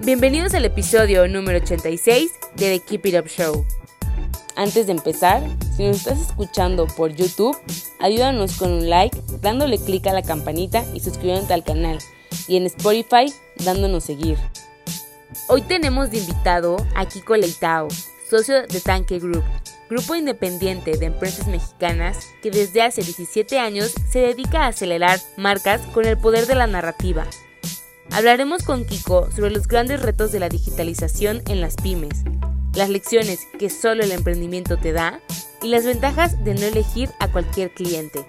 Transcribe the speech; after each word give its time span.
Bienvenidos 0.00 0.54
al 0.54 0.64
episodio 0.64 1.26
número 1.26 1.58
86 1.58 2.30
de 2.54 2.78
The 2.78 2.84
Keep 2.84 3.06
It 3.06 3.14
Up 3.20 3.26
Show. 3.26 3.66
Antes 4.54 4.86
de 4.86 4.92
empezar, 4.92 5.42
si 5.76 5.84
nos 5.88 5.96
estás 5.96 6.20
escuchando 6.20 6.86
por 6.86 7.12
YouTube, 7.12 7.58
ayúdanos 7.98 8.56
con 8.58 8.70
un 8.70 8.88
like, 8.88 9.20
dándole 9.40 9.76
clic 9.76 10.06
a 10.06 10.12
la 10.12 10.22
campanita 10.22 10.84
y 10.94 11.00
suscribiéndote 11.00 11.52
al 11.52 11.64
canal. 11.64 11.98
Y 12.46 12.56
en 12.56 12.66
Spotify, 12.66 13.32
dándonos 13.64 14.04
seguir. 14.04 14.38
Hoy 15.48 15.62
tenemos 15.62 16.12
de 16.12 16.18
invitado 16.18 16.76
a 16.94 17.04
Kiko 17.04 17.36
Leitao, 17.36 17.88
socio 18.30 18.68
de 18.68 18.80
Tanque 18.80 19.18
Group, 19.18 19.42
grupo 19.90 20.14
independiente 20.14 20.96
de 20.96 21.06
empresas 21.06 21.48
mexicanas 21.48 22.28
que 22.40 22.52
desde 22.52 22.82
hace 22.82 23.02
17 23.02 23.58
años 23.58 23.94
se 24.08 24.20
dedica 24.20 24.60
a 24.60 24.68
acelerar 24.68 25.18
marcas 25.36 25.80
con 25.92 26.06
el 26.06 26.16
poder 26.16 26.46
de 26.46 26.54
la 26.54 26.68
narrativa. 26.68 27.26
Hablaremos 28.10 28.64
con 28.64 28.84
Kiko 28.84 29.30
sobre 29.30 29.50
los 29.50 29.68
grandes 29.68 30.02
retos 30.02 30.32
de 30.32 30.40
la 30.40 30.48
digitalización 30.48 31.42
en 31.46 31.60
las 31.60 31.76
pymes, 31.76 32.24
las 32.74 32.88
lecciones 32.88 33.46
que 33.58 33.68
solo 33.68 34.02
el 34.02 34.12
emprendimiento 34.12 34.76
te 34.78 34.92
da 34.92 35.20
y 35.62 35.68
las 35.68 35.84
ventajas 35.84 36.42
de 36.42 36.54
no 36.54 36.62
elegir 36.62 37.10
a 37.20 37.30
cualquier 37.30 37.70
cliente. 37.70 38.26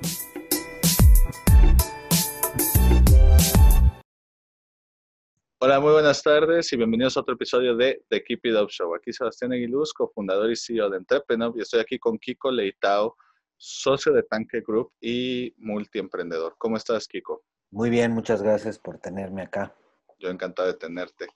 Hola, 5.62 5.80
muy 5.80 5.94
buenas 5.94 6.22
tardes 6.24 6.72
y 6.72 6.78
bienvenidos 6.78 7.18
a 7.18 7.22
otro 7.22 7.34
episodio 7.36 7.76
de 7.76 8.04
The 8.10 8.24
Keep 8.24 8.46
It 8.46 8.56
Up 8.56 8.70
Show. 8.70 8.94
Aquí 8.96 9.12
Sebastián 9.12 9.54
Aguiluz, 9.54 9.94
cofundador 9.94 10.52
y 10.52 10.56
CEO 10.56 10.90
de 10.90 10.98
Entrepreneur, 10.98 11.54
y 11.56 11.62
estoy 11.62 11.80
aquí 11.80 11.98
con 11.98 12.18
Kiko 12.18 12.52
Leitao, 12.52 13.16
socio 13.58 14.14
de 14.14 14.24
Tanque 14.24 14.62
Group 14.62 14.92
y 15.02 15.54
multiemprendedor. 15.58 16.56
¿Cómo 16.58 16.78
estás, 16.78 17.08
Kiko? 17.08 17.44
Muy 17.72 17.90
bien, 17.90 18.12
muchas 18.12 18.42
gracias 18.42 18.80
por 18.80 18.98
tenerme 18.98 19.44
acá. 19.44 19.76
Yo 20.18 20.30
encantado 20.30 20.68
de 20.68 20.74
tenerte. 20.74 21.28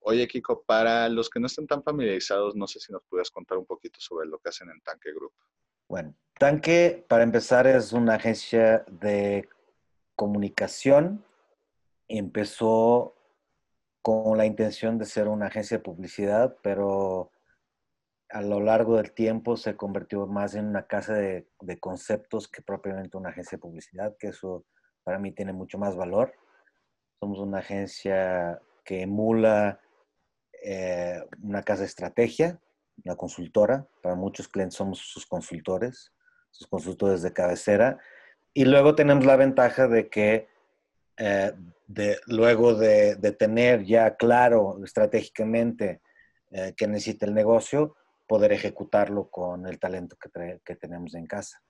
Oye, 0.00 0.26
Kiko, 0.28 0.62
para 0.62 1.08
los 1.08 1.30
que 1.30 1.40
no 1.40 1.46
estén 1.46 1.66
tan 1.66 1.82
familiarizados, 1.82 2.54
no 2.54 2.66
sé 2.66 2.80
si 2.80 2.92
nos 2.92 3.02
pudieras 3.04 3.30
contar 3.30 3.58
un 3.58 3.66
poquito 3.66 4.00
sobre 4.00 4.28
lo 4.28 4.38
que 4.38 4.50
hacen 4.50 4.68
en 4.70 4.80
Tanque 4.80 5.12
Group. 5.12 5.32
Bueno, 5.88 6.14
Tanque, 6.38 7.04
para 7.08 7.22
empezar, 7.22 7.66
es 7.66 7.92
una 7.92 8.14
agencia 8.14 8.84
de 8.88 9.48
comunicación. 10.14 11.24
Empezó 12.08 13.14
con 14.02 14.38
la 14.38 14.46
intención 14.46 14.98
de 14.98 15.04
ser 15.04 15.28
una 15.28 15.46
agencia 15.46 15.78
de 15.78 15.82
publicidad, 15.82 16.56
pero 16.62 17.30
a 18.28 18.40
lo 18.42 18.60
largo 18.60 18.96
del 18.96 19.12
tiempo 19.12 19.56
se 19.56 19.76
convirtió 19.76 20.26
más 20.26 20.54
en 20.54 20.66
una 20.66 20.86
casa 20.86 21.14
de, 21.14 21.48
conceptos 21.80 22.48
que 22.48 22.62
propiamente 22.62 23.16
una 23.16 23.30
agencia 23.30 23.56
de 23.56 23.62
publicidad, 23.62 24.16
que 24.18 24.28
eso 24.28 24.64
para 25.06 25.20
mí 25.20 25.30
tiene 25.30 25.52
mucho 25.52 25.78
más 25.78 25.94
valor. 25.94 26.34
Somos 27.20 27.38
una 27.38 27.58
agencia 27.58 28.60
que 28.84 29.02
emula 29.02 29.80
eh, 30.64 31.22
una 31.40 31.62
casa 31.62 31.82
de 31.82 31.86
estrategia, 31.86 32.60
una 33.04 33.14
consultora. 33.14 33.86
Para 34.02 34.16
muchos 34.16 34.48
clientes 34.48 34.76
somos 34.76 34.98
sus 34.98 35.24
consultores, 35.24 36.12
sus 36.50 36.66
consultores 36.66 37.22
de 37.22 37.32
cabecera. 37.32 38.00
Y 38.52 38.64
luego 38.64 38.96
tenemos 38.96 39.24
la 39.24 39.36
ventaja 39.36 39.86
de 39.86 40.08
que 40.08 40.48
eh, 41.18 41.52
de, 41.86 42.18
luego 42.26 42.74
de, 42.74 43.14
tener 43.38 43.84
ya 43.84 44.16
claro 44.16 44.80
estratégicamente 44.84 46.00
eh, 46.50 46.74
que 46.76 46.88
necesita 46.88 47.26
el 47.26 47.34
negocio, 47.34 47.94
poder 48.26 48.52
ejecutarlo 48.52 49.30
con 49.30 49.68
el 49.68 49.78
talento 49.78 50.16
que, 50.16 50.74
tenemos 50.74 51.14
en 51.14 51.26
casa. 51.28 51.62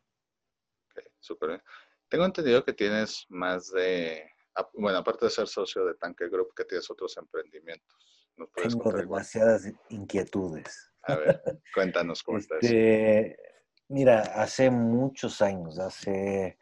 súper 1.21 1.61
Tengo 2.09 2.25
entendido 2.25 2.65
que 2.65 2.73
tienes 2.73 3.27
más 3.29 3.71
de, 3.73 4.31
bueno, 4.75 4.99
aparte 4.99 5.27
de 5.27 5.31
ser 5.31 5.49
socio 5.49 5.85
de 5.85 5.95
Tanque 5.95 6.29
Group, 6.29 6.55
que 6.55 6.65
tienes 6.65 6.91
otros 6.91 7.17
emprendimientos. 7.17 8.27
Tengo 8.55 8.93
demasiadas 8.93 9.65
inquietudes. 9.89 10.93
A 11.03 11.17
ver, 11.17 11.43
cuéntanos 11.75 12.23
cómo 12.23 12.39
estás. 12.39 12.63
Este, 12.63 13.37
mira, 13.89 14.21
hace 14.21 14.71
muchos 14.71 15.41
años, 15.41 15.79
hace 15.79 16.59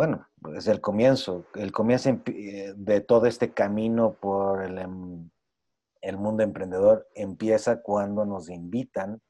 bueno, 0.00 0.26
desde 0.36 0.72
el 0.72 0.80
comienzo, 0.80 1.46
el 1.54 1.72
comienzo 1.72 2.22
eh, 2.26 2.72
de 2.76 3.00
todo 3.00 3.26
este 3.26 3.52
camino 3.52 4.14
por 4.14 4.62
em, 4.62 5.28
el, 6.00 6.16
mundo 6.16 6.42
emprendedor 6.42 7.08
empieza 7.14 7.82
cuando 7.82 8.24
nos 8.24 8.48
invitan 8.48 9.20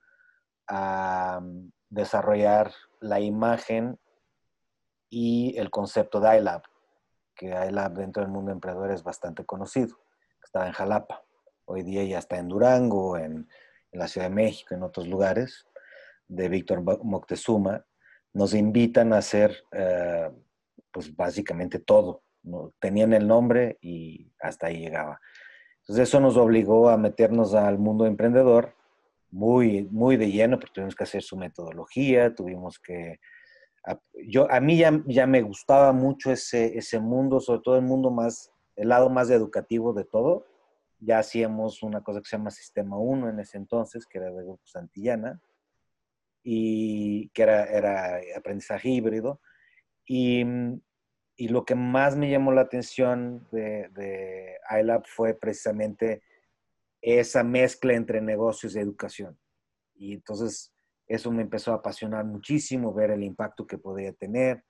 a 0.68 1.40
mm, 1.42 1.72
desarrollar 1.88 2.72
la 3.00 3.20
imagen 3.20 3.98
y 5.10 5.58
el 5.58 5.70
concepto 5.70 6.20
de 6.20 6.38
iLab, 6.38 6.62
que 7.34 7.48
iLab 7.48 7.94
dentro 7.94 8.22
del 8.22 8.32
mundo 8.32 8.52
emprendedor 8.52 8.92
es 8.92 9.02
bastante 9.02 9.44
conocido. 9.44 9.98
Estaba 10.42 10.66
en 10.66 10.72
Jalapa, 10.72 11.22
hoy 11.64 11.82
día 11.82 12.04
ya 12.04 12.18
está 12.18 12.38
en 12.38 12.48
Durango, 12.48 13.18
en, 13.18 13.48
la 13.92 14.06
Ciudad 14.06 14.28
de 14.28 14.34
México, 14.34 14.72
en 14.72 14.84
otros 14.84 15.08
lugares, 15.08 15.66
de 16.28 16.48
Víctor 16.48 16.80
Moctezuma. 17.02 17.84
Nos 18.32 18.54
invitan 18.54 19.12
a 19.12 19.18
hacer 19.18 19.64
eh, 19.72 20.30
pues 20.92 21.14
básicamente 21.16 21.80
todo. 21.80 22.22
¿no? 22.44 22.72
Tenían 22.78 23.12
el 23.12 23.26
nombre 23.26 23.78
y 23.80 24.32
hasta 24.38 24.68
ahí 24.68 24.78
llegaba. 24.78 25.20
Entonces 25.80 26.08
eso 26.08 26.20
nos 26.20 26.36
obligó 26.36 26.88
a 26.88 26.96
meternos 26.96 27.52
al 27.54 27.78
mundo 27.78 28.06
emprendedor 28.06 28.76
muy, 29.32 29.88
muy 29.90 30.16
de 30.16 30.30
lleno, 30.30 30.58
porque 30.58 30.74
tuvimos 30.74 30.94
que 30.94 31.04
hacer 31.04 31.22
su 31.22 31.36
metodología, 31.36 32.34
tuvimos 32.34 32.78
que... 32.78 33.18
A, 33.84 33.98
yo, 34.26 34.50
a 34.50 34.60
mí 34.60 34.76
ya, 34.76 35.02
ya 35.06 35.26
me 35.26 35.42
gustaba 35.42 35.92
mucho 35.92 36.30
ese, 36.30 36.76
ese 36.76 37.00
mundo, 37.00 37.40
sobre 37.40 37.60
todo 37.62 37.76
el 37.76 37.82
mundo 37.82 38.10
más, 38.10 38.50
el 38.76 38.88
lado 38.88 39.08
más 39.10 39.30
educativo 39.30 39.92
de 39.92 40.04
todo. 40.04 40.46
Ya 40.98 41.18
hacíamos 41.18 41.82
una 41.82 42.02
cosa 42.02 42.20
que 42.20 42.28
se 42.28 42.36
llama 42.36 42.50
Sistema 42.50 42.98
1 42.98 43.30
en 43.30 43.40
ese 43.40 43.56
entonces, 43.56 44.06
que 44.06 44.18
era 44.18 44.30
de 44.30 44.42
Grupo 44.44 44.66
Santillana, 44.66 45.40
y 46.42 47.28
que 47.30 47.42
era, 47.42 47.64
era 47.64 48.20
aprendizaje 48.36 48.88
híbrido. 48.88 49.40
Mm, 50.08 50.74
y, 51.36 51.48
lo 51.48 51.64
que 51.64 51.74
más 51.74 52.16
me 52.16 52.30
llamó 52.30 52.52
la 52.52 52.62
atención 52.62 53.46
de, 53.52 53.88
de 53.90 54.56
iLab 54.80 55.06
fue 55.06 55.34
precisamente 55.34 56.22
esa 57.00 57.42
mezcla 57.44 57.94
entre 57.94 58.20
negocios 58.20 58.74
y 58.74 58.80
educación. 58.80 59.38
Y 59.94 60.14
entonces 60.14 60.72
eso 61.10 61.32
me 61.32 61.42
empezó 61.42 61.72
a 61.72 61.76
apasionar 61.76 62.24
muchísimo, 62.24 62.94
ver 62.94 63.10
el 63.10 63.24
impacto 63.24 63.66
que 63.66 63.78
podía 63.78 64.12
tener. 64.12 64.62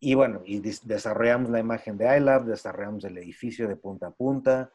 Y 0.00 0.14
bueno, 0.14 0.40
y 0.42 0.60
desarrollamos 0.60 1.50
la 1.50 1.60
imagen 1.60 1.98
de 1.98 2.16
iLab, 2.16 2.46
desarrollamos 2.46 3.04
el 3.04 3.18
edificio 3.18 3.68
de 3.68 3.76
punta 3.76 4.06
a 4.06 4.10
punta, 4.10 4.72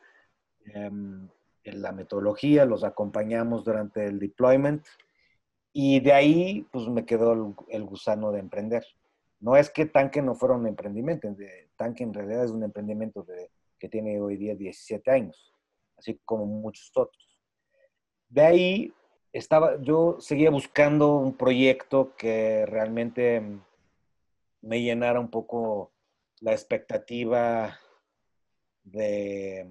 em, 0.66 1.28
la 1.64 1.92
metodología, 1.92 2.66
los 2.66 2.84
acompañamos 2.84 3.66
durante 3.66 4.06
el 4.06 4.20
deployment. 4.20 4.86
Y 5.74 6.02
de 6.02 6.14
ahí, 6.14 6.68
pues 6.72 6.88
me 6.88 7.04
quedó 7.04 7.56
el 7.70 7.84
gusano 7.86 8.32
de 8.32 8.40
emprender. 8.40 8.86
No 9.40 9.56
es 9.56 9.72
que 9.72 9.88
Tanque 9.88 10.22
no 10.22 10.36
fuera 10.36 10.56
un 10.56 10.68
emprendimiento, 10.68 11.36
Tanque 11.78 12.04
en 12.04 12.14
realidad 12.14 12.44
es 12.44 12.52
un 12.52 12.62
emprendimiento 12.62 13.26
que 13.80 13.90
tiene 13.90 14.22
hoy 14.22 14.38
día 14.38 14.54
17 14.54 15.10
años, 15.10 15.52
así 15.98 16.20
como 16.26 16.46
muchos 16.46 16.92
otros. 16.96 17.28
De 18.28 18.42
ahí 18.42 18.94
estaba, 19.34 19.82
yo 19.82 20.18
seguía 20.20 20.50
buscando 20.50 21.16
un 21.18 21.36
proyecto 21.38 22.16
que 22.16 22.66
realmente 22.66 23.42
me 24.62 24.82
llenara 24.82 25.20
un 25.20 25.30
poco 25.30 25.92
la 26.42 26.52
expectativa 26.52 27.80
de, 28.84 29.68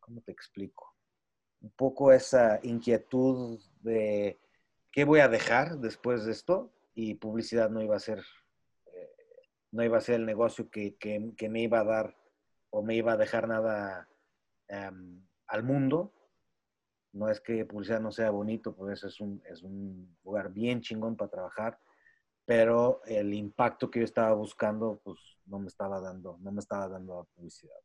¿cómo 0.00 0.20
te 0.20 0.32
explico? 0.32 0.94
Un 1.60 1.70
poco 1.70 2.12
esa 2.12 2.60
inquietud 2.62 3.60
de 3.82 4.38
qué 4.90 5.04
voy 5.04 5.20
a 5.20 5.28
dejar 5.28 5.78
después 5.78 6.24
de 6.24 6.32
esto 6.32 6.72
y 6.94 7.14
publicidad 7.14 7.70
no 7.70 7.80
iba 7.82 7.96
a 7.96 8.00
ser 8.00 8.22
no 9.72 9.82
iba 9.82 9.98
a 9.98 10.02
ser 10.02 10.16
el 10.16 10.26
negocio 10.26 10.70
que, 10.70 10.94
me 11.48 11.62
iba 11.62 11.80
a 11.80 11.84
dar 11.84 12.16
o 12.70 12.82
me 12.82 12.94
iba 12.94 13.12
a 13.12 13.16
dejar 13.16 13.48
nada 13.48 14.06
em, 14.68 15.26
al 15.46 15.62
mundo. 15.64 16.12
No 17.12 17.28
es 17.28 17.40
que 17.40 17.64
publicidad 17.64 18.00
no 18.00 18.10
sea 18.10 18.30
bonito, 18.30 18.74
pues 18.74 19.04
es 19.04 19.20
un, 19.20 19.42
es 19.48 19.62
un 19.62 20.16
lugar 20.24 20.52
bien 20.52 20.80
chingón 20.80 21.16
para 21.16 21.30
trabajar, 21.30 21.78
pero 22.44 23.02
el 23.06 23.34
impacto 23.34 23.90
que 23.90 24.00
yo 24.00 24.04
estaba 24.04 24.32
buscando, 24.34 25.00
pues 25.04 25.18
no 25.46 25.58
me 25.58 25.68
estaba 25.68 26.00
dando, 26.00 26.38
no 26.40 26.52
me 26.52 26.60
estaba 26.60 26.88
dando 26.88 27.18
la 27.18 27.24
publicidad. 27.24 27.76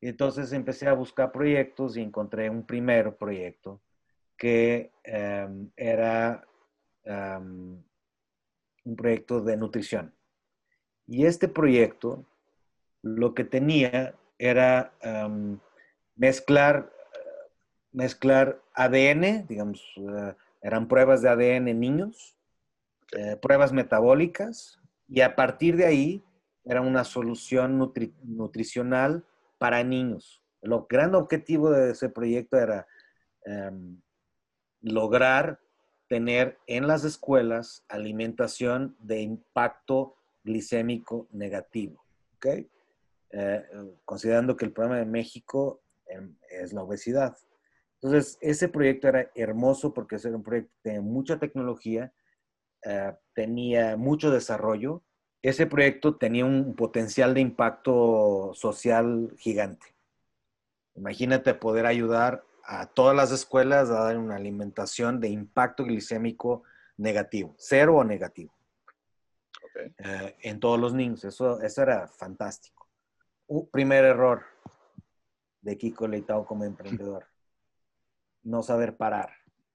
Y 0.00 0.08
entonces 0.08 0.52
empecé 0.52 0.88
a 0.88 0.94
buscar 0.94 1.30
proyectos 1.30 1.96
y 1.96 2.00
encontré 2.00 2.48
un 2.48 2.64
primer 2.64 3.16
proyecto 3.16 3.82
que 4.36 4.92
em, 5.04 5.70
era 5.76 6.42
em, 7.04 7.82
un 8.84 8.96
proyecto 8.96 9.42
de 9.42 9.56
nutrición. 9.58 10.14
Y 11.06 11.26
este 11.26 11.48
proyecto 11.48 12.24
lo 13.02 13.34
que 13.34 13.44
tenía 13.44 14.14
era 14.38 14.94
em, 15.02 15.58
mezclar, 16.16 16.90
mezclar 17.92 18.60
ADN, 18.74 19.46
digamos, 19.46 19.82
eh, 19.96 20.34
eran 20.62 20.88
pruebas 20.88 21.22
de 21.22 21.28
ADN 21.28 21.68
en 21.68 21.80
niños, 21.80 22.36
eh, 23.16 23.36
pruebas 23.36 23.72
metabólicas, 23.72 24.78
y 25.08 25.22
a 25.22 25.34
partir 25.34 25.76
de 25.76 25.86
ahí 25.86 26.24
era 26.64 26.80
una 26.80 27.04
solución 27.04 27.78
nutricional 28.22 29.24
para 29.58 29.82
niños. 29.82 30.42
El 30.62 30.72
gran 30.88 31.14
objetivo 31.14 31.70
de 31.70 31.92
ese 31.92 32.08
proyecto 32.08 32.58
era 32.58 32.86
em, 33.44 34.00
lograr 34.82 35.58
tener 36.06 36.58
en 36.66 36.86
las 36.86 37.04
escuelas 37.04 37.84
alimentación 37.88 38.96
de 39.00 39.22
impacto 39.22 40.16
glicémico 40.44 41.28
negativo. 41.32 42.04
¿okay? 42.36 42.68
Eh, 43.30 43.64
considerando 44.04 44.56
que 44.56 44.66
el 44.66 44.72
problema 44.72 44.98
de 44.98 45.06
México 45.06 45.80
em, 46.06 46.36
es 46.50 46.72
la 46.72 46.82
obesidad. 46.82 47.36
Entonces, 48.02 48.38
ese 48.40 48.68
proyecto 48.68 49.08
era 49.08 49.30
hermoso 49.34 49.92
porque 49.92 50.16
era 50.16 50.34
un 50.34 50.42
proyecto 50.42 50.72
de 50.84 51.00
mucha 51.00 51.38
tecnología, 51.38 52.12
eh, 52.84 53.12
tenía 53.34 53.96
mucho 53.98 54.30
desarrollo. 54.30 55.02
Ese 55.42 55.66
proyecto 55.66 56.16
tenía 56.16 56.46
un 56.46 56.74
potencial 56.74 57.34
de 57.34 57.42
impacto 57.42 58.52
social 58.54 59.34
gigante. 59.36 59.94
Imagínate 60.94 61.52
poder 61.54 61.84
ayudar 61.84 62.42
a 62.64 62.86
todas 62.86 63.14
las 63.14 63.32
escuelas 63.32 63.90
a 63.90 64.04
dar 64.04 64.16
una 64.16 64.36
alimentación 64.36 65.20
de 65.20 65.28
impacto 65.28 65.84
glicémico 65.84 66.62
negativo, 66.96 67.54
cero 67.58 67.96
o 67.96 68.04
negativo, 68.04 68.54
eh, 69.98 70.36
en 70.40 70.58
todos 70.58 70.80
los 70.80 70.94
niños. 70.94 71.24
Eso, 71.24 71.60
eso 71.60 71.82
era 71.82 72.08
fantástico. 72.08 72.88
Un 73.46 73.68
primer 73.68 74.04
error 74.04 74.42
de 75.60 75.76
Kiko 75.76 76.08
Leitao 76.08 76.46
como 76.46 76.64
emprendedor 76.64 77.29
no 78.42 78.62
saber 78.62 78.96
parar 78.96 79.30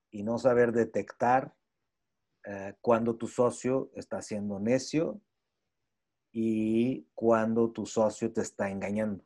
y 0.09 0.23
no 0.23 0.38
saber 0.38 0.71
detectar 0.71 1.56
eh, 2.45 2.75
cuando 2.81 3.15
tu 3.15 3.27
socio 3.27 3.91
está 3.95 4.21
siendo 4.21 4.59
necio 4.59 5.21
y 6.31 7.07
cuando 7.13 7.71
tu 7.71 7.85
socio 7.85 8.31
te 8.31 8.41
está 8.41 8.69
engañando. 8.69 9.23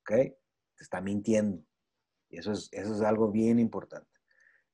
¿Ok? 0.00 0.10
Te 0.10 0.34
está 0.84 1.00
mintiendo. 1.00 1.64
Y 2.28 2.38
eso 2.38 2.52
es, 2.52 2.68
eso 2.72 2.94
es 2.94 3.00
algo 3.00 3.30
bien 3.30 3.58
importante. 3.58 4.10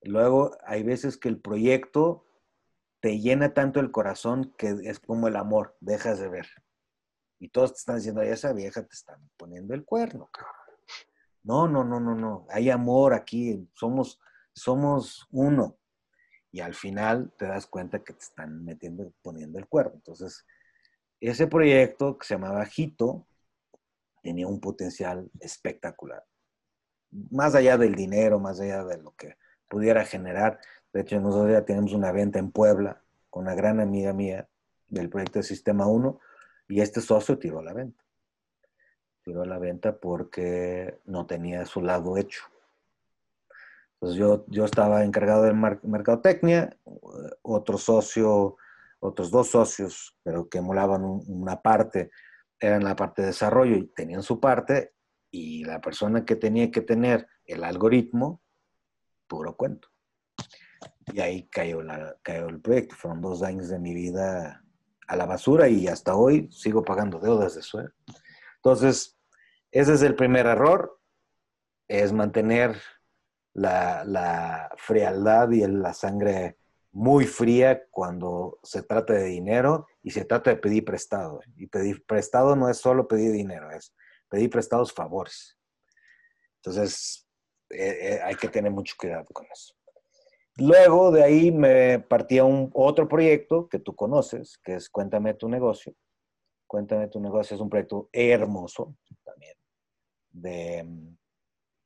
Luego, 0.03 0.57
hay 0.65 0.83
veces 0.83 1.17
que 1.17 1.29
el 1.29 1.41
proyecto 1.41 2.27
te 3.01 3.21
llena 3.21 3.55
tanto 3.55 3.81
el 3.81 3.91
corazón 3.91 4.55
que 4.59 4.75
es 4.85 4.99
como 4.99 5.29
el 5.29 5.37
amor, 5.37 5.77
dejas 5.81 6.19
de 6.19 6.29
ver. 6.29 6.47
Y 7.39 7.49
todos 7.49 7.73
te 7.73 7.79
están 7.79 7.97
diciendo, 7.97 8.23
esa 8.23 8.53
vieja 8.53 8.83
te 8.83 8.95
está 8.95 9.19
poniendo 9.37 9.75
el 9.75 9.85
cuerno, 9.85 10.29
cabrón. 10.33 10.64
No, 11.45 11.69
no, 11.69 11.85
no, 11.85 12.01
no, 12.01 12.15
no. 12.15 12.47
Hay 12.51 12.71
amor 12.71 13.13
aquí. 13.13 13.69
Somos, 13.75 14.19
somos 14.53 15.29
uno. 15.31 15.77
Y 16.51 16.61
al 16.61 16.75
final 16.75 17.33
te 17.37 17.47
das 17.47 17.67
cuenta 17.67 18.03
que 18.03 18.15
te 18.15 18.25
están 18.25 18.65
metiendo, 18.65 19.13
poniendo 19.23 19.59
el 19.59 19.69
cuerpo. 19.69 19.97
Entonces, 19.97 20.47
ese 21.21 21.47
proyecto 21.47 22.17
que 22.17 22.27
se 22.27 22.35
llamaba 22.35 22.65
Jito 22.65 23.27
tenía 24.23 24.47
un 24.47 24.61
potencial 24.61 25.31
espectacular. 25.39 26.25
Más 27.31 27.55
allá 27.55 27.77
del 27.77 27.95
dinero, 27.95 28.41
más 28.41 28.59
allá 28.61 28.85
de 28.85 28.99
lo 28.99 29.13
que 29.13 29.37
pudiera 29.69 30.05
generar. 30.05 30.59
De 30.93 31.03
hecho, 31.03 31.21
nosotros 31.21 31.53
ya 31.53 31.65
tenemos 31.65 31.93
una 31.93 32.11
venta 32.11 32.39
en 32.39 32.51
Puebla 32.51 33.03
con 33.29 33.43
una 33.43 33.55
gran 33.55 33.81
amiga 33.81 34.13
mía 34.13 34.49
del 34.89 35.11
proyecto 35.11 35.41
de 35.41 35.43
Sistema 35.43 35.87
1 35.87 36.19
y 36.69 36.81
este 36.81 37.01
socio 37.01 37.39
tiró 37.39 37.61
la 37.63 37.75
venta 37.75 38.04
tiró 39.25 39.43
a 39.43 39.47
la 39.47 39.59
venta 39.59 39.99
porque 39.99 41.01
no 41.07 41.27
tenía 41.27 41.65
su 41.67 41.81
lado 41.81 42.17
hecho. 42.17 42.43
Entonces 43.95 44.19
yo, 44.19 44.45
yo 44.49 44.65
estaba 44.65 45.03
encargado 45.03 45.45
de 45.45 45.55
mercadotecnia, 45.55 46.77
otro 47.43 47.79
socio, 47.79 48.57
otros 49.01 49.31
dos 49.31 49.49
socios, 49.49 50.17
pero 50.23 50.49
que 50.49 50.59
emulaban 50.59 51.03
una 51.05 51.63
parte, 51.63 52.11
eran 52.61 52.85
la 52.85 52.95
parte 52.95 53.23
de 53.23 53.29
desarrollo 53.29 53.77
y 53.77 53.87
tenían 53.87 54.23
su 54.23 54.41
parte, 54.41 54.95
y 55.31 55.65
la 55.65 55.81
persona 55.81 56.25
que 56.25 56.37
tenía 56.37 56.71
que 56.71 56.81
tener 56.81 57.27
el 57.47 57.65
algoritmo, 57.65 58.41
puro 59.27 59.57
cuento. 59.57 59.89
Y 61.13 61.21
ahí 61.21 61.49
cayó, 61.49 61.83
la, 61.83 62.17
cayó 62.23 62.49
el 62.49 62.61
proyecto. 62.61 62.95
Fueron 62.95 63.21
dos 63.21 63.43
años 63.43 63.69
de 63.69 63.81
mi 63.81 63.95
vida 63.95 64.63
a 65.09 65.17
la 65.17 65.27
basura 65.27 65.69
y 65.69 65.89
hasta 65.89 66.15
hoy 66.15 66.49
sigo 66.53 66.85
pagando 66.85 67.19
deudas 67.19 67.57
de 67.57 67.63
sueldo. 67.63 67.93
Entonces, 68.57 69.14
ese 69.75 69.95
es 69.95 70.03
el 70.03 70.15
primer 70.15 70.47
error, 70.47 71.01
es 71.89 72.13
mantener 72.13 72.81
la, 73.55 74.71
frialdad 74.77 75.51
y 75.51 75.67
la 75.67 75.93
sangre 75.93 76.59
muy 76.93 77.25
fría 77.27 77.85
cuando 77.91 78.61
se 78.63 78.85
trata 78.85 79.15
de 79.15 79.25
dinero 79.25 79.89
y 80.01 80.13
se 80.13 80.25
trata 80.25 80.51
de 80.51 80.59
pedir 80.59 80.85
prestado. 80.85 81.41
Y 81.57 81.67
pedir 81.67 82.07
prestado 82.07 82.55
no 82.55 82.69
es 82.69 82.77
solo 82.77 83.09
pedir 83.09 83.33
dinero, 83.33 83.69
es 83.73 83.93
pedir 84.29 84.49
prestados 84.49 84.93
favores. 84.93 85.59
Entonces, 86.63 87.27
eh, 87.71 87.99
eh, 88.01 88.21
hay 88.23 88.37
que 88.37 88.49
tener 88.49 88.71
mucho 88.71 88.95
cuidado 88.97 89.27
con 89.33 89.45
eso. 89.53 89.75
Luego 90.57 91.11
de 91.11 91.25
ahí 91.25 91.51
me 91.51 91.99
partía 91.99 92.45
un 92.45 92.71
otro 92.75 93.09
proyecto 93.09 93.69
que 93.69 93.81
tú 93.81 93.97
conoces, 93.97 94.57
que 94.59 94.77
es 94.77 94.89
Cuéntame 94.89 95.35
tu 95.35 95.49
negocio. 95.49 95.93
Cuéntame 96.69 97.09
tu 97.09 97.19
negocio 97.19 97.57
es 97.57 97.61
un 97.61 97.69
proyecto 97.69 98.09
hermoso 98.13 98.97
de, 100.35 100.85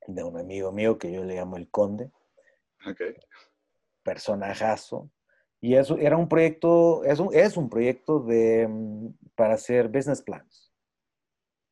de 0.07 0.23
un 0.23 0.37
amigo 0.37 0.71
mío 0.71 0.97
que 0.97 1.11
yo 1.11 1.23
le 1.23 1.35
llamo 1.35 1.55
el 1.55 1.69
Conde. 1.69 2.11
Okay. 2.85 3.15
Personajazo. 4.03 5.09
Y 5.61 5.75
eso 5.75 5.97
era 5.97 6.17
un 6.17 6.27
proyecto, 6.27 7.03
es 7.03 7.19
un, 7.19 7.33
es 7.33 7.57
un 7.57 7.69
proyecto 7.69 8.19
de, 8.19 8.67
para 9.35 9.53
hacer 9.53 9.87
business 9.89 10.21
plans. 10.21 10.73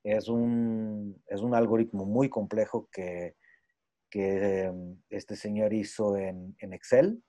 Es 0.03 0.27
un, 0.27 1.21
es 1.27 1.41
un 1.41 1.53
algoritmo 1.53 2.05
muy 2.05 2.29
complejo 2.29 2.89
que, 2.91 3.35
que 4.09 4.71
este 5.09 5.35
señor 5.35 5.73
hizo 5.73 6.15
en, 6.17 6.55
en 6.59 6.73
Excel. 6.73 7.23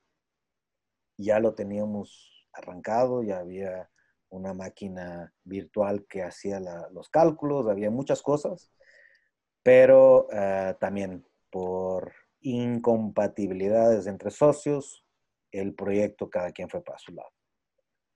Ya 1.16 1.40
lo 1.40 1.54
teníamos 1.54 2.46
arrancado, 2.52 3.23
ya 3.23 3.38
había 3.38 3.90
una 4.30 4.52
máquina 4.52 5.32
virtual 5.44 6.06
que 6.06 6.23
hacía 6.23 6.61
los 6.90 7.08
cálculos, 7.08 7.66
había 7.66 7.90
muchas 7.90 8.20
cosas, 8.20 8.73
pero 9.68 10.26
eh, 10.32 10.75
también 10.80 11.22
por 11.50 12.14
incompatibilidades 12.40 14.06
entre 14.06 14.30
socios, 14.30 15.04
el 15.52 15.75
proyecto 15.75 16.30
cada 16.30 16.52
quien 16.52 16.70
fue 16.70 16.82
para 16.82 16.98
su 16.98 17.12
lado. 17.12 17.28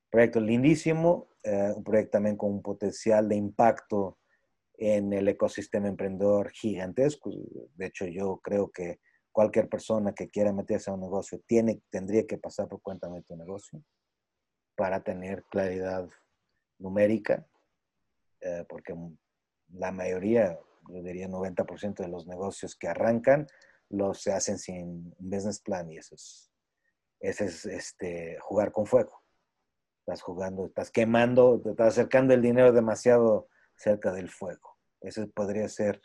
Proyecto 0.09 0.39
lindísimo, 0.39 1.29
eh, 1.43 1.71
un 1.75 1.83
proyecto 1.83 2.13
también 2.13 2.37
con 2.37 2.53
un 2.53 2.63
potencial 2.63 3.29
de 3.29 3.35
impacto 3.35 4.17
en 4.79 5.13
el 5.13 5.27
ecosistema 5.27 5.87
emprendedor 5.87 6.49
gigantesco. 6.49 7.29
De 7.75 7.85
hecho, 7.85 8.07
yo 8.07 8.39
creo 8.43 8.71
que 8.71 8.99
cualquier 9.31 9.69
persona 9.69 10.11
que 10.15 10.31
quiera 10.31 10.51
meterse 10.51 10.89
a 10.89 10.95
un 10.95 11.01
negocio 11.01 11.39
tiene, 11.45 11.83
tendría 11.91 12.25
que 12.25 12.39
pasar 12.39 12.67
por 12.67 12.81
cuenta 12.81 13.07
de 13.09 13.21
tu 13.21 13.35
negocio 13.35 13.79
para 14.75 15.03
tener 15.03 15.43
claridad 15.51 16.09
numérica, 16.79 17.45
eh, 18.41 18.65
porque 18.67 18.95
la 19.67 19.91
mayoría, 19.91 20.57
yo 20.89 21.01
diría 21.01 21.27
90% 21.27 21.95
de 22.03 22.07
los 22.07 22.27
negocios 22.27 22.75
que 22.75 22.87
arrancan, 22.87 23.47
los 23.89 24.21
se 24.21 24.33
hacen 24.33 24.57
sin 24.57 25.13
business 25.19 25.59
plan 25.59 25.89
y 25.91 25.97
eso 25.97 26.15
es, 26.15 26.51
ese 27.19 27.45
es 27.45 27.65
este, 27.65 28.37
jugar 28.39 28.71
con 28.71 28.85
fuego. 28.85 29.23
Estás 29.99 30.21
jugando, 30.21 30.65
estás 30.65 30.91
quemando, 30.91 31.61
te 31.61 31.69
estás 31.71 31.93
acercando 31.93 32.33
el 32.33 32.41
dinero 32.41 32.73
demasiado 32.73 33.47
cerca 33.75 34.11
del 34.11 34.29
fuego. 34.29 34.77
Ese 34.99 35.27
podría 35.27 35.67
ser 35.69 36.01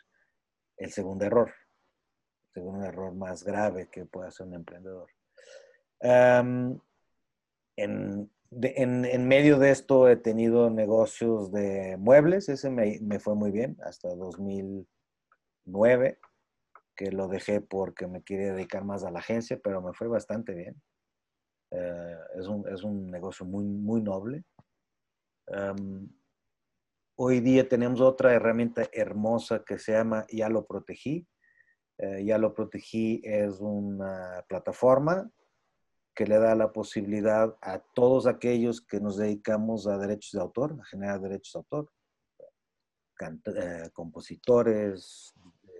el 0.77 0.91
segundo 0.91 1.25
error, 1.25 1.49
el 1.49 2.53
segundo 2.53 2.85
error 2.85 3.13
más 3.13 3.43
grave 3.43 3.89
que 3.89 4.05
puede 4.05 4.29
hacer 4.29 4.47
un 4.47 4.55
emprendedor. 4.55 5.09
en, 6.01 6.81
en, 8.51 9.27
medio 9.27 9.59
de 9.59 9.71
esto 9.71 10.07
he 10.07 10.15
tenido 10.15 10.69
negocios 10.69 11.51
de 11.51 11.97
muebles, 11.97 12.49
ese 12.49 12.69
me, 12.69 13.19
fue 13.19 13.35
muy 13.35 13.51
bien 13.51 13.77
hasta 13.83 14.13
2009, 14.15 16.19
que 16.95 17.11
lo 17.11 17.27
dejé 17.27 17.61
porque 17.61 18.07
me 18.07 18.23
quería 18.23 18.53
dedicar 18.53 18.83
más 18.83 19.03
a 19.03 19.11
la 19.11 19.19
agencia, 19.19 19.59
pero 19.63 19.81
me 19.81 19.93
fue 19.93 20.07
bastante 20.07 20.53
bien. 20.53 20.81
Eh, 21.71 22.17
es, 22.39 22.47
un, 22.83 23.11
negocio 23.11 23.45
muy, 23.45 23.65
muy 23.65 24.01
noble. 24.01 24.43
hoy 27.15 27.39
día 27.41 27.69
tenemos 27.69 28.01
otra 28.01 28.33
herramienta 28.33 28.89
hermosa 28.91 29.63
que 29.63 29.77
se 29.77 29.91
llama 29.91 30.25
Ya 30.31 30.49
lo 30.49 30.65
protegí. 30.65 31.27
Eh, 32.01 32.23
ya 32.23 32.37
lo 32.37 32.53
protegí 32.53 33.19
es 33.25 33.59
una 33.59 34.45
plataforma 34.47 35.29
que 36.19 36.25
le 36.25 36.37
da 36.37 36.53
la 36.53 36.73
posibilidad 36.73 37.57
a 37.61 37.79
todos 37.79 38.27
aquellos 38.27 38.81
que 38.81 38.99
nos 38.99 39.15
dedicamos 39.15 39.87
a 39.87 39.97
derechos 39.97 40.33
de 40.33 40.41
autor, 40.41 40.77
a 40.77 40.83
generar 40.83 41.21
derechos 41.21 41.53
de 41.53 41.59
autor, 41.59 41.93
eh, 43.55 43.89
compositores, 43.93 45.33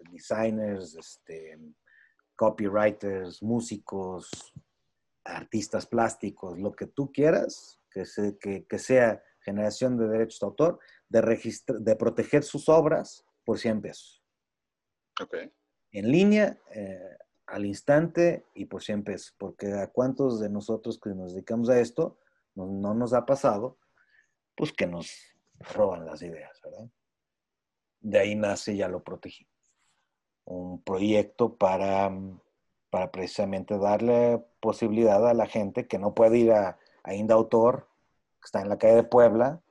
designers, 0.09 0.95
este, 0.95 1.59
copywriters, 2.37 3.43
músicos, 3.43 4.29
artistas 5.25 5.85
plásticos, 5.85 6.57
lo 6.57 6.71
que 6.71 6.87
tú 6.87 7.11
quieras, 7.11 7.81
que, 7.91 8.05
que, 8.65 8.79
sea 8.79 9.21
generación 9.41 9.97
de 9.97 10.07
derechos 10.07 10.39
de 10.39 10.45
autor, 10.45 10.79
de, 11.09 11.51
de 11.79 11.95
proteger 11.97 12.43
sus 12.43 12.69
obras 12.69 13.25
por 13.43 13.59
100 13.59 13.81
pesos. 13.81 14.23
Okay. 15.21 15.51
En 15.91 16.09
línea, 16.09 16.57
eh, 16.73 17.17
al 17.51 17.65
instante 17.65 18.45
y 18.53 18.65
por 18.65 18.83
100 18.83 19.03
pesos, 19.03 19.35
porque 19.37 19.73
a 19.73 19.87
cuántos 19.87 20.39
de 20.39 20.49
nosotros 20.49 20.99
que 20.99 21.09
nos 21.09 21.33
dedicamos 21.33 21.69
a 21.69 21.79
esto 21.79 22.17
no, 22.55 22.93
nos 22.93 23.13
ha 23.13 23.25
pasado, 23.25 23.77
pues 24.55 24.73
que 24.73 24.87
nos 24.87 25.11
roban 25.59 26.05
las 26.05 26.21
ideas. 26.21 26.61
De 28.01 28.19
ahí 28.19 28.35
nace 28.35 28.75
Ya 28.75 28.87
lo 28.87 29.03
protegí. 29.03 29.47
Un 30.45 30.81
proyecto 30.81 31.55
para, 31.55 32.11
para 32.89 33.11
precisamente 33.11 33.77
darle 33.77 34.43
posibilidad 34.59 35.27
a 35.27 35.33
la 35.33 35.47
gente 35.47 35.87
que 35.87 35.99
no 35.99 36.13
puede 36.13 36.39
ir 36.39 36.51
a, 36.51 36.77
a 37.03 37.13
Indautor, 37.13 37.87
que 38.41 38.45
está 38.45 38.61
en 38.61 38.69
la 38.69 38.77
calle 38.77 38.95
de 38.95 39.03
Puebla, 39.03 39.61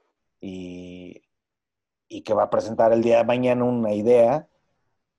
y, 0.40 1.22
y 2.08 2.22
que 2.22 2.34
va 2.34 2.44
a 2.44 2.50
presentar 2.50 2.92
el 2.92 3.02
día 3.02 3.18
de 3.18 3.24
mañana 3.24 3.64
una 3.64 3.92
idea 3.92 4.48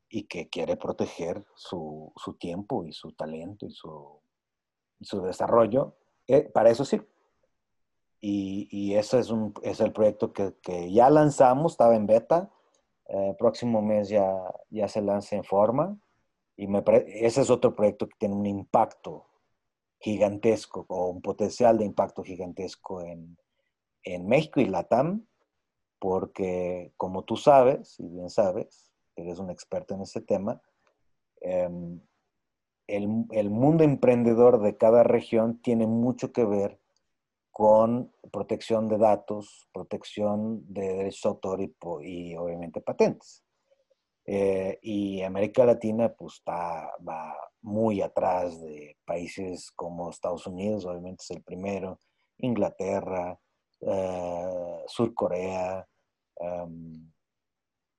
y 0.10 0.24
que 0.24 0.50
quiere 0.50 0.76
proteger 0.76 1.46
su, 1.56 2.12
su 2.16 2.34
tiempo 2.34 2.84
y 2.84 2.92
su 2.92 3.12
talento 3.14 3.66
y 3.66 3.72
su, 3.72 4.20
su 5.02 5.22
desarrollo, 5.22 5.96
eh, 6.28 6.50
para 6.50 6.72
eso 6.72 6.84
sí. 6.84 7.02
Y, 8.22 8.68
y 8.72 8.96
ese 8.96 9.20
es, 9.20 9.30
un, 9.30 9.54
es 9.62 9.80
el 9.80 9.94
proyecto 9.94 10.34
que, 10.34 10.56
que, 10.62 10.92
ya 10.92 11.10
lanzamos, 11.10 11.74
estaba 11.74 11.96
en 11.96 12.08
beta, 12.08 12.52
eh, 13.08 13.36
próximo 13.38 13.82
mes 13.82 14.10
ya, 14.10 14.36
ya 14.70 14.88
se 14.88 15.02
lanza 15.02 15.36
en 15.36 15.44
forma, 15.44 15.98
y 16.58 16.68
me 16.68 16.84
ese 17.08 17.42
es 17.42 17.50
otro 17.50 17.74
proyecto 17.76 18.10
que 18.10 18.18
tiene 18.20 18.36
un 18.36 18.46
impacto 18.46 19.28
gigantesco 20.00 20.86
o 20.90 21.10
un 21.10 21.22
potencial 21.22 21.78
de 21.78 21.86
impacto 21.86 22.24
gigantesco 22.24 23.02
en, 23.02 23.38
en 24.04 24.28
México 24.28 24.60
y 24.60 24.66
Latam, 24.66 25.26
porque 26.00 26.94
como 26.98 27.24
tú 27.24 27.38
sabes, 27.38 28.00
y 28.00 28.08
bien 28.08 28.30
sabes, 28.30 28.89
eres 29.22 29.40
un 29.40 29.50
experto 29.50 29.94
en 29.94 30.02
ese 30.02 30.22
tema, 30.22 30.62
em, 31.42 32.00
el, 32.88 33.50
mundo 33.50 33.84
emprendedor 33.84 34.62
de 34.62 34.78
cada 34.78 35.04
región 35.04 35.62
tiene 35.62 35.86
mucho 35.86 36.32
que 36.32 36.44
ver 36.46 36.80
con 37.52 38.12
protección 38.32 38.88
de 38.88 38.98
datos, 38.98 39.68
protección 39.74 40.64
de 40.74 40.94
derechos 40.94 41.22
de 41.24 41.30
autor 41.30 41.62
y, 42.04 42.36
obviamente 42.36 42.82
patentes. 42.82 43.44
Eh, 44.26 44.80
y 44.82 45.22
América 45.22 45.66
Latina 45.66 46.14
pues 46.14 46.36
está, 46.36 46.92
va 47.08 47.36
muy 47.62 48.02
atrás 48.02 48.62
de 48.62 48.98
países 49.06 49.72
como 49.72 50.10
Estados 50.10 50.46
Unidos, 50.48 50.86
obviamente 50.86 51.24
es 51.24 51.32
el 51.32 51.44
primero, 51.44 52.00
Inglaterra, 52.38 53.40
uh, 53.82 54.84
Sur 54.88 55.14
Corea, 55.14 55.86
em, 56.38 57.12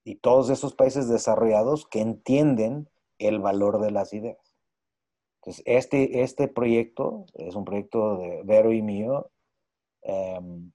y 0.04 0.16
todos 0.16 0.50
esos 0.50 0.74
países 0.74 1.08
desarrollados 1.08 1.86
que 1.86 2.00
entienden 2.00 2.88
el 3.18 3.38
valor 3.38 3.80
de 3.80 3.90
las 3.90 4.12
ideas. 4.12 4.56
Entonces, 5.40 5.62
este, 5.66 6.22
este 6.22 6.48
proyecto 6.48 7.26
es 7.34 7.54
un 7.54 7.64
proyecto 7.64 8.16
de 8.18 8.42
Vero 8.44 8.72
y 8.72 8.82
mío 8.82 9.30
em, 10.02 10.72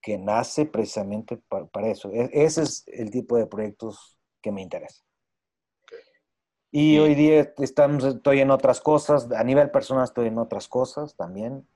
que 0.00 0.18
nace 0.18 0.66
precisamente 0.66 1.38
para, 1.48 1.88
eso. 1.88 2.10
E, 2.12 2.30
ese 2.32 2.62
es 2.62 2.84
el 2.86 3.10
tipo 3.10 3.36
de 3.36 3.46
proyectos 3.46 4.18
que 4.40 4.52
me 4.52 4.62
interesa. 4.62 5.02
Y 6.70 6.98
hoy 6.98 7.14
día 7.14 7.52
estamos, 7.58 8.04
estoy 8.04 8.40
en 8.40 8.50
otras 8.50 8.80
cosas, 8.80 9.30
a 9.32 9.44
nivel 9.44 9.70
personal 9.70 10.04
estoy 10.04 10.28
en 10.28 10.38
otras 10.38 10.68
cosas 10.68 11.16
también, 11.16 11.66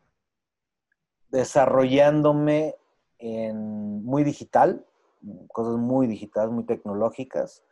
desarrollándome 1.28 2.76
en 3.18 4.04
muy 4.04 4.24
digital, 4.24 4.86
cosas 5.48 5.76
muy 5.76 6.06
digitales, 6.06 6.52
muy 6.52 6.64
tecnológicas. 6.64 7.64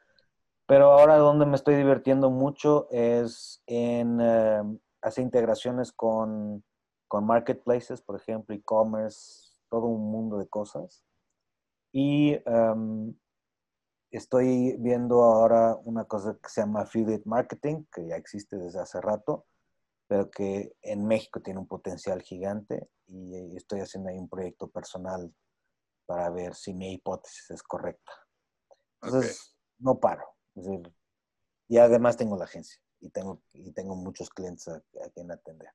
Pero 0.66 0.92
ahora 0.92 1.16
donde 1.16 1.46
me 1.46 1.56
estoy 1.56 1.76
divirtiendo 1.76 2.30
mucho 2.30 2.88
es 2.90 3.62
en 3.66 4.20
eh, 4.20 4.62
hacer 5.00 5.24
integraciones 5.24 5.92
con, 5.92 6.62
con 7.06 7.24
marketplaces, 7.26 8.02
por 8.02 8.16
ejemplo, 8.16 8.54
e-commerce, 8.54 9.54
todo 9.70 9.86
un 9.86 10.10
mundo 10.10 10.38
de 10.38 10.48
cosas. 10.48 11.04
Y 11.92 12.34
em, 12.44 13.14
estoy 14.10 14.76
viendo 14.78 15.22
ahora 15.22 15.76
una 15.84 16.04
cosa 16.04 16.34
que 16.42 16.48
se 16.48 16.60
llama 16.60 16.82
affiliate 16.82 17.24
marketing, 17.26 17.84
que 17.92 18.06
ya 18.06 18.16
existe 18.16 18.56
desde 18.56 18.80
hace 18.80 19.00
rato, 19.00 19.46
pero 20.06 20.30
que 20.30 20.74
en 20.82 21.06
México 21.06 21.40
tiene 21.40 21.60
un 21.60 21.66
potencial 21.66 22.22
gigante 22.22 22.88
y 23.06 23.56
estoy 23.56 23.80
haciendo 23.80 24.10
ahí 24.10 24.18
un 24.18 24.28
proyecto 24.28 24.68
personal 24.68 25.32
para 26.08 26.30
ver 26.30 26.54
si 26.54 26.72
mi 26.72 26.94
hipótesis 26.94 27.50
es 27.50 27.62
correcta. 27.62 28.10
Entonces, 29.02 29.54
no 29.78 30.00
paro. 30.00 30.24
y 31.68 31.76
además 31.76 32.16
tengo 32.16 32.34
la 32.38 32.46
agencia 32.46 32.80
y 32.98 33.10
tengo, 33.10 33.42
y 33.52 33.72
tengo 33.72 33.94
muchos 33.94 34.30
clientes 34.30 34.66
a, 34.68 34.82
quien 35.12 35.30
atender. 35.30 35.68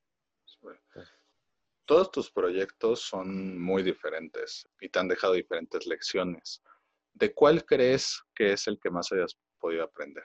Todos 1.84 2.10
tus 2.10 2.32
proyectos 2.32 3.00
son 3.00 3.60
muy 3.62 3.84
diferentes 3.84 4.68
y 4.80 4.88
te 4.88 4.98
han 4.98 5.06
dejado 5.06 5.34
diferentes 5.34 5.86
lecciones. 5.86 6.64
¿De 7.12 7.32
cuál 7.32 7.64
crees 7.64 8.20
que 8.34 8.54
es 8.54 8.66
el 8.66 8.80
que 8.80 8.90
más 8.90 9.12
hayas 9.12 9.38
podido 9.60 9.84
aprender? 9.84 10.24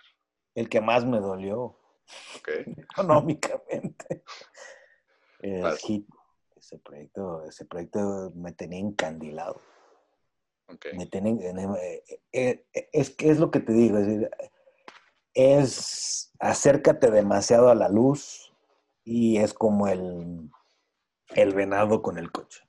El 0.55 0.69
que 0.69 0.81
más 0.81 1.05
me 1.05 1.19
dolió. 1.19 1.77
Económicamente. 2.95 4.23
Ese 5.39 6.79
proyecto, 6.79 7.43
ese 7.43 7.65
proyecto 7.65 8.31
me 8.33 8.53
tenía 8.53 8.79
encandilado. 8.79 9.61
Me 10.93 11.03
eh, 11.03 12.03
eh, 12.31 12.65
eh, 12.73 12.89
es 12.93 13.15
es 13.19 13.39
lo 13.39 13.49
que 13.49 13.59
te 13.59 13.73
digo, 13.73 13.97
es, 13.97 14.29
es 15.33 16.31
acércate 16.39 17.09
demasiado 17.09 17.69
a 17.69 17.75
la 17.75 17.89
luz 17.89 18.53
y 19.03 19.37
es 19.37 19.53
como 19.53 19.87
el, 19.87 20.49
el 21.35 21.53
venado 21.53 22.01
con 22.01 22.17
el 22.17 22.31
coche. 22.31 22.61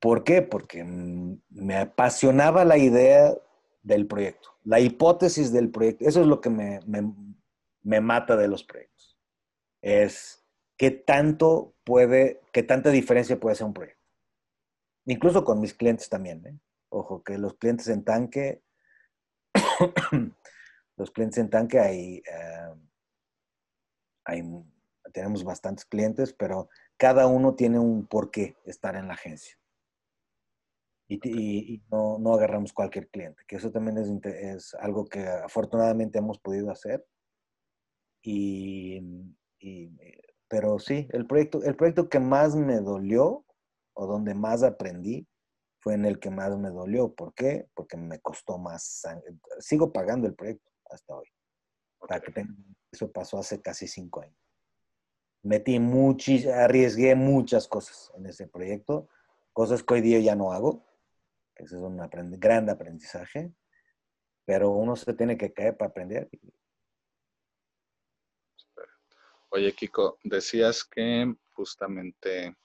¿Por 0.00 0.24
qué? 0.24 0.42
Porque 0.42 0.84
me 0.84 1.76
apasionaba 1.76 2.64
la 2.64 2.78
idea 2.78 3.34
del 3.82 4.06
proyecto, 4.06 4.50
la 4.64 4.80
hipótesis 4.80 5.52
del 5.52 5.70
proyecto. 5.70 6.06
Eso 6.06 6.20
es 6.20 6.26
lo 6.26 6.40
que 6.40 6.50
me, 6.50 6.80
me 7.82 8.00
mata 8.00 8.36
de 8.36 8.48
los 8.48 8.64
proyectos. 8.64 9.18
Es 9.82 10.44
qué 10.76 10.90
tanto 10.90 11.74
puede, 11.84 12.40
qué 12.52 12.62
tanta 12.62 12.90
diferencia 12.90 13.38
puede 13.38 13.56
ser 13.56 13.66
un 13.66 13.74
proyecto 13.74 14.03
incluso 15.06 15.44
con 15.44 15.60
mis 15.60 15.74
clientes 15.74 16.08
también. 16.08 16.46
¿eh? 16.46 16.58
Ojo, 16.90 17.22
que 17.22 17.38
los 17.38 17.54
clientes 17.54 17.88
en 17.88 18.04
tanque, 18.04 18.62
los 20.96 21.10
clientes 21.10 21.38
en 21.38 21.50
tanque 21.50 21.78
hay, 21.78 22.16
eh, 22.18 22.74
hay, 24.24 24.42
tenemos 25.12 25.44
bastantes 25.44 25.84
clientes, 25.84 26.32
pero 26.32 26.68
cada 26.96 27.26
uno 27.26 27.54
tiene 27.54 27.78
un 27.78 28.06
porqué 28.06 28.56
estar 28.64 28.96
en 28.96 29.08
la 29.08 29.14
agencia. 29.14 29.56
Y, 31.06 31.82
no, 31.90 32.18
no, 32.18 32.32
agarramos 32.32 32.72
cualquier 32.72 33.08
cliente, 33.08 33.44
que 33.46 33.56
eso 33.56 33.70
también 33.70 33.98
es, 33.98 34.08
es 34.24 34.74
algo 34.74 35.04
que 35.04 35.26
afortunadamente 35.26 36.18
hemos 36.18 36.38
podido 36.38 36.70
hacer. 36.70 37.06
Y, 38.22 39.00
pero 40.48 40.78
sí, 40.78 41.06
el 41.12 41.26
proyecto, 41.26 41.62
el 41.62 41.76
proyecto 41.76 42.08
que 42.08 42.20
más 42.20 42.56
me 42.56 42.80
dolió 42.80 43.43
o 43.94 44.06
donde 44.06 44.34
más 44.34 44.62
aprendí 44.62 45.26
fue 45.78 45.94
en 45.94 46.04
el 46.04 46.18
que 46.18 46.30
más 46.30 46.56
me 46.58 46.70
dolió. 46.70 47.12
¿Por 47.14 47.34
qué? 47.34 47.68
Porque 47.74 47.96
me 47.96 48.20
costó 48.20 48.58
más. 48.58 49.02
Sigo 49.58 49.92
pagando 49.92 50.26
el 50.26 50.34
proyecto 50.34 50.70
hasta 50.90 51.14
hoy. 51.14 51.28
eso 52.90 53.10
pasó 53.12 53.38
hace 53.38 53.60
casi 53.60 53.86
cinco 53.86 54.22
años. 54.22 54.36
Metí 55.42 55.78
muchis, 55.78 56.46
arriesgué 56.46 57.14
muchas 57.14 57.68
cosas 57.68 58.10
en 58.16 58.26
ese 58.26 58.48
proyecto, 58.48 59.08
cosas 59.52 59.82
que 59.82 59.94
hoy 59.94 60.00
día 60.00 60.18
ya 60.20 60.34
no 60.34 60.52
hago. 60.52 60.86
Ese 61.56 61.76
es 61.76 61.82
un 61.82 61.98
gran 62.40 62.70
aprendizaje, 62.70 63.52
pero 64.46 64.70
uno 64.70 64.96
se 64.96 65.12
tiene 65.12 65.36
que 65.36 65.52
caer 65.52 65.76
para 65.76 65.90
aprender. 65.90 66.30
Oye, 69.50 69.72
Kiko, 69.72 70.18
decías 70.24 70.82
que 70.82 71.32
justamente 71.52 72.56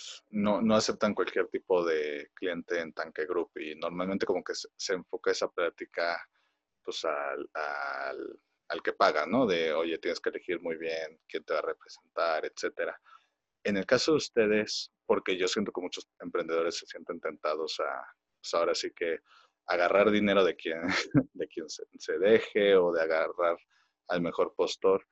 pues, 0.00 0.24
no, 0.30 0.62
no 0.62 0.76
aceptan 0.76 1.14
cualquier 1.14 1.48
tipo 1.48 1.84
de 1.84 2.30
cliente 2.34 2.80
en 2.80 2.94
Tanque 2.94 3.26
Group 3.26 3.50
y 3.56 3.74
normalmente 3.74 4.24
como 4.24 4.42
que 4.42 4.54
se, 4.54 4.94
enfoca 4.94 5.30
esa 5.30 5.50
práctica 5.50 6.26
pues 6.82 7.04
al, 7.04 7.50
al, 8.68 8.82
que 8.82 8.94
paga, 8.94 9.26
¿no? 9.26 9.46
De, 9.46 9.74
oye, 9.74 9.98
tienes 9.98 10.18
que 10.20 10.30
elegir 10.30 10.62
muy 10.62 10.76
bien 10.76 11.20
quién 11.28 11.44
te 11.44 11.52
va 11.52 11.58
a 11.58 11.62
representar, 11.62 12.46
etcétera. 12.46 12.98
En 13.62 13.76
el 13.76 13.84
caso 13.84 14.12
de 14.12 14.16
ustedes, 14.16 14.90
porque 15.04 15.36
yo 15.36 15.46
siento 15.46 15.70
que 15.70 15.82
muchos 15.82 16.08
emprendedores 16.18 16.78
se 16.78 16.86
sienten 16.86 17.20
tentados 17.20 17.78
a, 17.80 18.02
pues 18.40 18.54
ahora 18.54 18.74
sí 18.74 18.90
que 18.96 19.18
agarrar 19.66 20.10
dinero 20.10 20.44
de 20.44 20.56
quien, 20.56 20.80
de 21.34 21.46
quien 21.48 21.68
se 21.68 22.18
deje 22.18 22.74
o 22.74 22.90
de 22.90 23.02
agarrar 23.02 23.58
al 24.08 24.22
mejor 24.22 24.54
postor. 24.54 25.06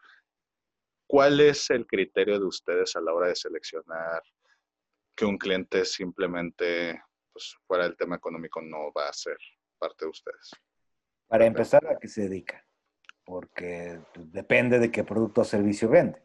¿Cuál 1.07 1.41
es 1.41 1.69
el 1.69 1.87
criterio 1.87 2.39
de 2.39 2.47
ustedes 2.47 2.97
a 2.97 3.03
la 3.03 3.13
hora 3.13 3.29
de 3.29 3.37
seleccionar 3.37 4.23
que 5.19 5.25
un 5.25 5.37
cliente 5.37 5.85
simplemente, 5.85 7.03
pues 7.33 7.57
fuera 7.67 7.83
del 7.83 7.97
tema 7.97 8.15
económico, 8.15 8.63
no 8.63 8.93
va 8.93 9.09
a 9.09 9.13
ser 9.13 9.37
parte 9.77 10.05
de 10.05 10.11
ustedes? 10.11 10.53
Para 11.27 11.45
empezar, 11.45 11.85
¿a 11.89 11.99
qué 11.99 12.07
se 12.07 12.23
dedica? 12.23 12.65
Porque 13.25 14.01
pues, 14.15 14.31
depende 14.31 14.79
de 14.79 14.93
qué 14.93 15.03
producto 15.03 15.41
o 15.41 15.45
servicio 15.45 15.89
vende. 15.89 16.23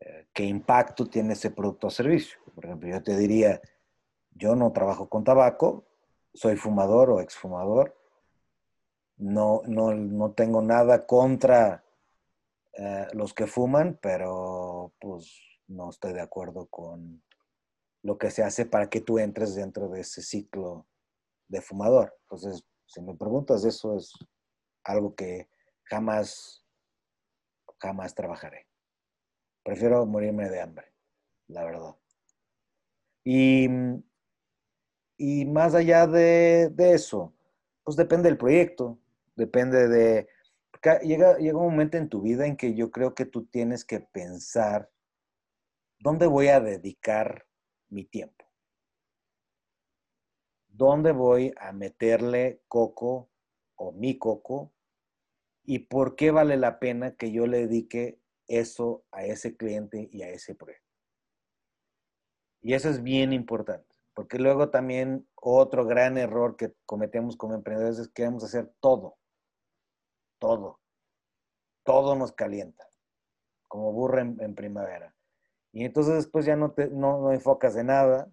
Eh, 0.00 0.28
¿Qué 0.32 0.44
impacto 0.44 1.04
tiene 1.06 1.34
ese 1.34 1.50
producto 1.50 1.88
o 1.88 1.90
servicio? 1.90 2.38
Por 2.54 2.64
ejemplo, 2.64 2.88
yo 2.88 3.02
te 3.02 3.18
diría, 3.18 3.60
yo 4.30 4.56
no 4.56 4.72
trabajo 4.72 5.10
con 5.10 5.22
tabaco, 5.22 5.86
soy 6.32 6.56
fumador 6.56 7.10
o 7.10 7.20
exfumador, 7.20 7.94
no, 9.18 9.60
no, 9.66 9.92
no 9.92 10.32
tengo 10.32 10.62
nada 10.62 11.06
contra 11.06 11.84
eh, 12.72 13.06
los 13.12 13.34
que 13.34 13.46
fuman, 13.46 13.98
pero 14.00 14.94
pues 14.98 15.38
no 15.68 15.90
estoy 15.90 16.14
de 16.14 16.22
acuerdo 16.22 16.66
con 16.66 17.22
lo 18.04 18.18
que 18.18 18.30
se 18.30 18.44
hace 18.44 18.66
para 18.66 18.88
que 18.90 19.00
tú 19.00 19.18
entres 19.18 19.54
dentro 19.54 19.88
de 19.88 20.00
ese 20.00 20.20
ciclo 20.20 20.86
de 21.48 21.62
fumador. 21.62 22.14
Entonces, 22.24 22.62
si 22.86 23.00
me 23.00 23.16
preguntas, 23.16 23.64
eso 23.64 23.96
es 23.96 24.12
algo 24.84 25.14
que 25.14 25.48
jamás, 25.84 26.62
jamás 27.78 28.14
trabajaré. 28.14 28.68
Prefiero 29.64 30.04
morirme 30.04 30.50
de 30.50 30.60
hambre, 30.60 30.92
la 31.48 31.64
verdad. 31.64 31.96
Y, 33.24 33.68
y 35.16 35.46
más 35.46 35.74
allá 35.74 36.06
de, 36.06 36.68
de, 36.74 36.92
eso, 36.92 37.32
pues 37.84 37.96
depende 37.96 38.28
del 38.28 38.38
proyecto, 38.38 39.00
depende 39.34 39.88
de... 39.88 40.28
Llega, 41.02 41.38
llega 41.38 41.56
un 41.56 41.70
momento 41.70 41.96
en 41.96 42.10
tu 42.10 42.20
vida 42.20 42.46
en 42.46 42.58
que 42.58 42.74
yo 42.74 42.90
creo 42.90 43.14
que 43.14 43.24
tú 43.24 43.46
tienes 43.46 43.86
que 43.86 44.00
pensar, 44.00 44.90
¿dónde 46.00 46.26
voy 46.26 46.48
a 46.48 46.60
dedicar 46.60 47.46
mi 47.88 48.04
tiempo. 48.04 48.44
¿Dónde 50.68 51.12
voy 51.12 51.54
a 51.56 51.72
meterle 51.72 52.62
coco 52.66 53.30
o 53.76 53.92
mi 53.92 54.18
coco? 54.18 54.72
¿Y 55.62 55.80
por 55.80 56.16
qué 56.16 56.32
vale 56.32 56.56
la 56.56 56.80
pena 56.80 57.14
que 57.14 57.30
yo 57.30 57.46
le 57.46 57.66
dedique 57.66 58.20
eso 58.48 59.04
a 59.12 59.24
ese 59.24 59.56
cliente 59.56 60.08
y 60.10 60.22
a 60.22 60.30
ese 60.30 60.54
proyecto? 60.54 60.84
Y 62.60 62.74
eso 62.74 62.90
es 62.90 63.02
bien 63.02 63.32
importante, 63.32 63.94
porque 64.14 64.38
luego 64.38 64.70
también 64.70 65.28
otro 65.36 65.86
gran 65.86 66.18
error 66.18 66.56
que 66.56 66.74
cometemos 66.86 67.36
como 67.36 67.54
emprendedores 67.54 67.98
es 67.98 68.08
que 68.08 68.14
queremos 68.14 68.42
hacer 68.42 68.74
todo, 68.80 69.16
todo, 70.40 70.80
todo 71.84 72.16
nos 72.16 72.32
calienta, 72.32 72.88
como 73.68 73.92
burro 73.92 74.20
en 74.20 74.54
primavera. 74.54 75.13
Y 75.74 75.84
entonces 75.84 76.14
después 76.14 76.46
ya 76.46 76.54
no, 76.54 76.70
te, 76.70 76.88
no, 76.88 77.32
enfocas 77.32 77.74
de 77.74 77.82
nada 77.82 78.30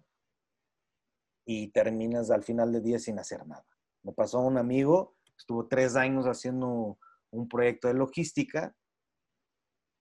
y 1.44 1.72
terminas 1.72 2.30
al 2.30 2.44
final 2.44 2.70
del 2.70 2.84
día 2.84 3.00
sin 3.00 3.18
hacer 3.18 3.44
nada. 3.48 3.66
Me 4.04 4.12
pasó 4.12 4.38
a 4.38 4.46
un 4.46 4.58
amigo, 4.58 5.16
estuvo 5.36 5.66
tres 5.66 5.96
años 5.96 6.26
haciendo 6.26 6.98
un 7.30 7.48
proyecto 7.48 7.88
de 7.88 7.94
logística, 7.94 8.76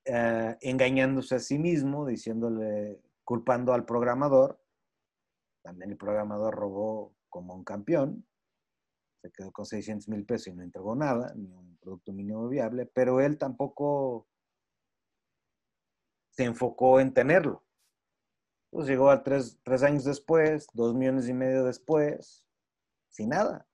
eh, 0.05 0.55
engañándose 0.61 1.33
a 1.33 1.39
sí 1.39 1.57
mismo, 1.57 2.05
diciéndole, 2.05 3.01
culpando 3.23 3.73
al 3.73 3.85
programador. 3.85 4.61
También 5.63 5.89
el 5.89 5.97
programador 5.97 6.53
robó 6.53 7.15
como 7.27 7.55
un 7.55 7.63
campeón, 7.63 8.23
se 9.23 9.31
quedó 9.31 9.51
con 9.51 9.65
600 9.65 10.09
mil 10.09 10.27
pesos 10.27 10.49
y 10.49 10.53
no 10.53 10.61
entregó 10.61 10.95
nada, 10.95 11.33
ni 11.35 11.51
un 11.51 11.75
producto 11.77 12.13
mínimo 12.13 12.47
viable, 12.47 12.85
pero 12.85 13.19
él 13.19 13.39
tampoco 13.39 14.27
se 16.31 16.45
enfocó 16.45 16.99
en 16.99 17.13
tenerlo. 17.13 17.63
Pues 18.71 18.87
llegó 18.87 19.09
a 19.09 19.21
tres, 19.21 19.59
años 19.83 20.05
después, 20.05 20.67
dos 20.73 20.95
millones 20.95 21.27
y 21.27 21.33
medio 21.33 21.65
después, 21.65 22.45
sin 23.09 23.29
nada. 23.29 23.67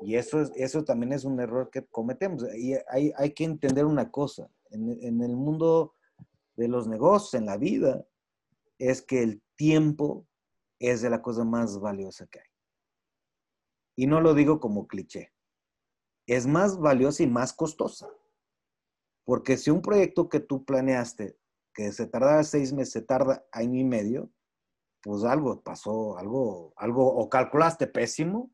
Y 0.00 0.16
eso, 0.16 0.40
es, 0.40 0.50
eso 0.56 0.82
también 0.82 1.12
es 1.12 1.24
un 1.24 1.38
error 1.38 1.70
que 1.70 1.84
cometemos. 1.84 2.42
Y 2.56 2.74
hay, 2.88 3.12
hay 3.16 3.32
que 3.32 3.44
entender 3.44 3.84
una 3.84 4.10
cosa. 4.10 4.50
En, 4.70 4.90
en, 5.02 5.22
el 5.22 5.36
mundo 5.36 5.94
de 6.56 6.66
los 6.66 6.88
negocios, 6.88 7.34
en 7.34 7.46
la 7.46 7.58
vida, 7.58 8.04
es 8.78 9.02
que 9.02 9.22
el 9.22 9.42
tiempo 9.54 10.26
es 10.78 11.02
de 11.02 11.10
la 11.10 11.22
cosa 11.22 11.44
más 11.44 11.78
valiosa 11.78 12.26
que 12.26 12.40
hay. 12.40 12.46
Y 13.94 14.06
no 14.06 14.20
lo 14.20 14.32
digo 14.34 14.58
como 14.58 14.86
cliché. 14.86 15.32
Es 16.26 16.46
más 16.46 16.78
valiosa 16.78 17.22
y 17.22 17.26
más 17.26 17.52
costosa. 17.52 18.08
Porque 19.24 19.56
si 19.56 19.70
un 19.70 19.82
proyecto 19.82 20.28
que 20.28 20.40
tú 20.40 20.64
planeaste, 20.64 21.36
que 21.74 21.92
se 21.92 22.06
tardaba 22.06 22.42
seis 22.44 22.72
meses, 22.72 22.92
se 22.92 23.02
tarda 23.02 23.44
año 23.52 23.78
y 23.78 23.84
medio, 23.84 24.30
pues 25.02 25.24
algo 25.24 25.62
pasó, 25.62 26.18
algo, 26.18 26.72
algo, 26.76 27.06
o 27.06 27.28
calculaste 27.28 27.86
pésimo, 27.86 28.52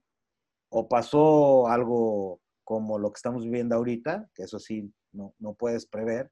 o 0.71 0.89
pasó 0.89 1.67
algo 1.69 2.41
como 2.65 2.99
lo 2.99 3.13
que 3.13 3.19
estamos 3.19 3.45
viviendo 3.45 3.75
ahorita, 3.75 4.31
que 4.35 4.43
eso 4.45 4.59
sí, 4.59 4.93
no, 5.13 5.35
no 5.39 5.55
puedes 5.55 5.87
prever. 5.87 6.31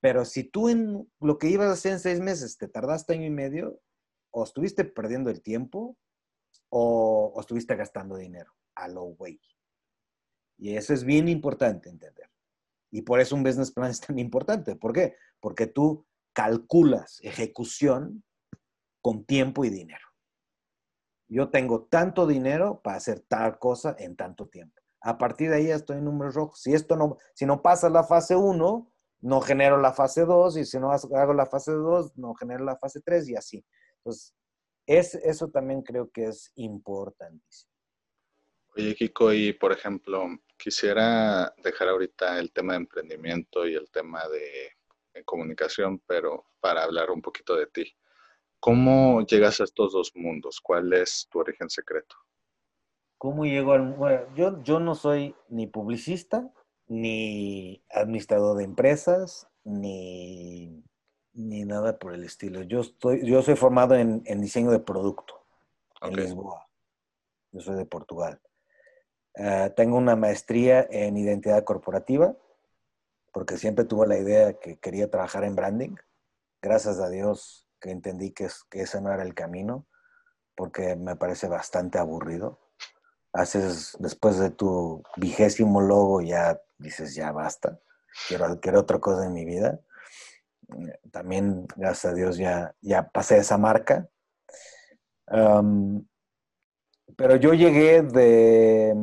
Pero 0.00 0.24
si 0.24 0.44
tú 0.44 0.68
en 0.68 1.10
lo 1.20 1.38
que 1.38 1.48
ibas 1.48 1.68
a 1.68 1.72
hacer 1.72 1.92
en 1.92 2.00
seis 2.00 2.20
meses 2.20 2.56
te 2.56 2.68
tardaste 2.68 3.12
año 3.12 3.26
y 3.26 3.30
medio, 3.30 3.80
o 4.32 4.44
estuviste 4.44 4.84
perdiendo 4.84 5.28
el 5.30 5.42
tiempo, 5.42 5.98
o, 6.70 7.32
o 7.34 7.40
estuviste 7.40 7.76
gastando 7.76 8.16
dinero 8.16 8.52
a 8.74 8.88
lo 8.88 9.02
güey. 9.02 9.40
Y 10.58 10.76
eso 10.76 10.94
es 10.94 11.04
bien 11.04 11.28
importante 11.28 11.88
entender. 11.88 12.30
Y 12.90 13.02
por 13.02 13.20
eso 13.20 13.36
un 13.36 13.42
business 13.42 13.72
plan 13.72 13.90
es 13.90 14.00
tan 14.00 14.18
importante. 14.18 14.76
¿Por 14.76 14.92
qué? 14.92 15.16
Porque 15.40 15.66
tú 15.66 16.06
calculas 16.32 17.18
ejecución 17.22 18.24
con 19.02 19.24
tiempo 19.24 19.64
y 19.64 19.70
dinero. 19.70 20.06
Yo 21.28 21.50
tengo 21.50 21.84
tanto 21.84 22.26
dinero 22.26 22.80
para 22.82 22.96
hacer 22.96 23.20
tal 23.20 23.58
cosa 23.58 23.94
en 23.98 24.16
tanto 24.16 24.48
tiempo. 24.48 24.80
A 25.00 25.16
partir 25.16 25.50
de 25.50 25.56
ahí 25.56 25.70
estoy 25.70 25.98
en 25.98 26.04
números 26.04 26.34
rojos. 26.34 26.60
Si 26.60 26.74
esto 26.74 26.96
no, 26.96 27.18
si 27.34 27.46
no 27.46 27.62
pasa 27.62 27.88
la 27.88 28.04
fase 28.04 28.36
1, 28.36 28.92
no 29.22 29.40
genero 29.40 29.78
la 29.78 29.92
fase 29.92 30.24
2 30.24 30.56
y 30.56 30.64
si 30.64 30.78
no 30.78 30.90
hago 30.92 31.34
la 31.34 31.46
fase 31.46 31.72
2, 31.72 32.16
no 32.16 32.34
genero 32.34 32.64
la 32.64 32.76
fase 32.76 33.00
3 33.00 33.28
y 33.28 33.36
así. 33.36 33.64
Entonces, 33.98 34.34
es, 34.86 35.14
eso 35.14 35.48
también 35.48 35.82
creo 35.82 36.10
que 36.10 36.24
es 36.24 36.50
importantísimo. 36.56 37.70
Oye, 38.76 38.94
Kiko, 38.94 39.32
y 39.32 39.52
por 39.52 39.72
ejemplo, 39.72 40.26
quisiera 40.56 41.52
dejar 41.62 41.88
ahorita 41.88 42.38
el 42.38 42.52
tema 42.52 42.74
de 42.74 42.78
emprendimiento 42.78 43.66
y 43.66 43.74
el 43.74 43.90
tema 43.90 44.28
de, 44.28 44.76
comunicación, 45.24 46.00
pero 46.06 46.46
para 46.60 46.82
hablar 46.82 47.10
un 47.10 47.20
poquito 47.20 47.54
de 47.54 47.66
ti. 47.66 47.94
¿Cómo 48.58 49.20
llegas 49.26 49.60
a 49.60 49.64
estos 49.64 49.92
dos 49.92 50.12
mundos? 50.14 50.62
¿Cuál 50.62 50.94
es 50.94 51.28
tu 51.30 51.40
origen 51.40 51.68
secreto? 51.68 52.16
¿Cómo 53.18 53.44
llego 53.44 53.72
al... 53.72 53.92
Bueno, 53.92 54.34
yo, 54.34 54.62
yo 54.62 54.80
no 54.80 54.94
soy 54.94 55.34
ni 55.50 55.66
publicista, 55.66 56.50
ni 56.86 57.84
administrador 57.90 58.56
de 58.56 58.64
empresas, 58.64 59.46
ni, 59.62 60.82
ni 61.34 61.64
nada 61.64 61.98
por 61.98 62.14
el 62.14 62.24
estilo. 62.24 62.62
Yo, 62.62 62.80
estoy, 62.80 63.26
yo 63.26 63.42
soy 63.42 63.56
formado 63.56 63.94
en, 63.94 64.22
diseño 64.40 64.70
de 64.70 64.80
producto 64.80 65.44
en 66.00 66.16
Lisboa. 66.16 66.66
Yo 67.52 67.60
soy 67.60 67.76
de 67.76 67.84
Portugal. 67.84 68.40
Eh, 69.34 69.72
tengo 69.76 69.96
una 69.96 70.16
maestría 70.16 70.86
en 70.90 71.16
identidad 71.16 71.64
corporativa, 71.64 72.36
porque 73.32 73.56
siempre 73.56 73.84
tuve 73.84 74.06
la 74.06 74.18
idea 74.18 74.54
que 74.54 74.78
quería 74.78 75.10
trabajar 75.10 75.44
en 75.44 75.54
branding. 75.54 75.94
Gracias 76.60 76.98
a 76.98 77.08
Dios 77.08 77.68
que 77.80 77.90
entendí 77.90 78.32
que, 78.32 78.48
que 78.68 78.82
ese 78.82 79.00
no 79.00 79.12
era 79.12 79.22
el 79.22 79.34
camino, 79.34 79.86
porque 80.54 80.96
me 80.96 81.16
parece 81.16 81.48
bastante 81.48 81.98
aburrido. 81.98 82.58
Haces, 83.32 83.96
después 84.00 84.38
de 84.38 84.50
tu 84.50 85.02
vigésimo 85.16 85.80
logo, 85.80 86.20
ya 86.20 86.60
dices, 86.78 87.14
ya 87.14 87.30
basta, 87.30 87.78
quiero, 88.28 88.60
quiero 88.60 88.80
otra 88.80 88.98
cosa 88.98 89.26
en 89.26 89.32
mi 89.32 89.44
vida. 89.44 89.80
También, 91.10 91.66
gracias 91.76 92.12
a 92.12 92.14
Dios, 92.14 92.36
ya, 92.36 92.74
ya 92.80 93.08
pasé 93.08 93.38
esa 93.38 93.56
marca. 93.56 94.08
Pero 97.20 97.36
yo 97.36 97.52
llegué 97.52 98.00
de, 98.00 98.94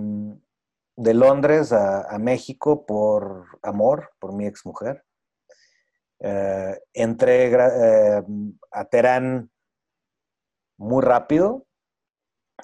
de 0.96 1.14
Londres 1.14 1.72
a, 1.72 2.18
México 2.18 2.84
por 2.84 3.46
amor, 3.62 4.10
por 4.18 4.34
mi 4.34 4.48
exmujer. 4.48 5.06
Eh, 6.22 6.82
entré 6.94 7.52
eh, 7.54 8.24
a 8.72 8.86
Terán 8.86 9.52
muy 10.78 11.04
rápido. 11.04 11.68